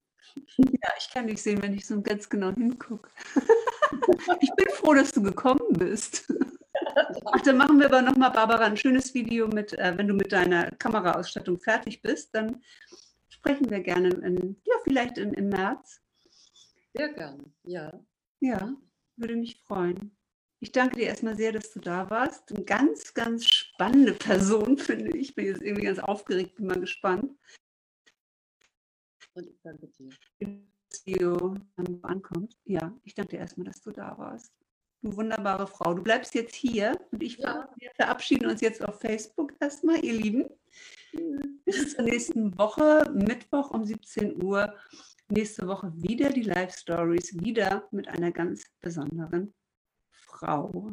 Ja, 0.58 0.90
ich 0.98 1.10
kann 1.10 1.26
dich 1.26 1.42
sehen, 1.42 1.62
wenn 1.62 1.74
ich 1.74 1.86
so 1.86 2.00
ganz 2.00 2.28
genau 2.28 2.52
hingucke. 2.52 3.10
Ich 4.40 4.50
bin 4.54 4.68
froh, 4.74 4.92
dass 4.92 5.12
du 5.12 5.22
gekommen 5.22 5.66
bist. 5.70 6.30
Ach, 7.24 7.40
dann 7.40 7.56
machen 7.56 7.78
wir 7.78 7.86
aber 7.86 8.02
nochmal, 8.02 8.30
Barbara, 8.30 8.64
ein 8.64 8.76
schönes 8.76 9.14
Video 9.14 9.48
mit, 9.48 9.72
äh, 9.78 9.96
wenn 9.96 10.08
du 10.08 10.14
mit 10.14 10.30
deiner 10.30 10.70
Kameraausstattung 10.72 11.58
fertig 11.58 12.02
bist, 12.02 12.34
dann 12.34 12.62
sprechen 13.28 13.70
wir 13.70 13.80
gerne 13.80 14.10
in, 14.10 14.56
vielleicht 14.88 15.18
in, 15.18 15.32
im 15.34 15.48
März. 15.48 16.00
Sehr 16.94 17.12
gerne, 17.12 17.52
ja. 17.64 17.92
Ja, 18.40 18.74
würde 19.16 19.36
mich 19.36 19.60
freuen. 19.62 20.16
Ich 20.60 20.72
danke 20.72 20.96
dir 20.96 21.06
erstmal 21.06 21.36
sehr, 21.36 21.52
dass 21.52 21.72
du 21.72 21.80
da 21.80 22.10
warst. 22.10 22.50
Eine 22.50 22.64
ganz, 22.64 23.14
ganz 23.14 23.46
spannende 23.46 24.14
Person, 24.14 24.78
finde 24.78 25.16
ich. 25.16 25.30
Ich 25.30 25.34
bin 25.34 25.46
jetzt 25.46 25.62
irgendwie 25.62 25.84
ganz 25.84 25.98
aufgeregt, 25.98 26.56
bin 26.56 26.66
mal 26.66 26.80
gespannt. 26.80 27.32
Und 29.34 29.46
ich 29.46 29.60
danke 29.62 29.86
dir. 29.88 30.10
Das 30.90 31.04
Video 31.06 31.54
ankommt. 32.02 32.56
Ja, 32.64 32.98
ich 33.04 33.14
danke 33.14 33.32
dir 33.32 33.40
erstmal, 33.40 33.66
dass 33.66 33.82
du 33.82 33.90
da 33.90 34.16
warst. 34.16 34.52
Du 35.02 35.14
wunderbare 35.14 35.66
Frau. 35.66 35.94
Du 35.94 36.02
bleibst 36.02 36.34
jetzt 36.34 36.56
hier 36.56 36.98
und 37.12 37.22
ich 37.22 37.36
ja. 37.36 37.70
wir 37.76 37.90
verabschieden 37.94 38.46
uns 38.48 38.60
jetzt 38.62 38.82
auf 38.82 38.98
Facebook 38.98 39.52
erstmal, 39.60 40.04
ihr 40.04 40.14
Lieben. 40.14 40.48
Bis 41.64 41.94
zur 41.94 42.04
nächsten 42.04 42.56
Woche, 42.58 43.10
Mittwoch 43.14 43.70
um 43.70 43.84
17 43.84 44.42
Uhr. 44.42 44.74
Nächste 45.28 45.66
Woche 45.66 45.92
wieder 45.94 46.30
die 46.30 46.42
Live 46.42 46.76
Stories, 46.76 47.38
wieder 47.40 47.88
mit 47.90 48.08
einer 48.08 48.32
ganz 48.32 48.64
besonderen 48.80 49.54
Frau. 50.10 50.92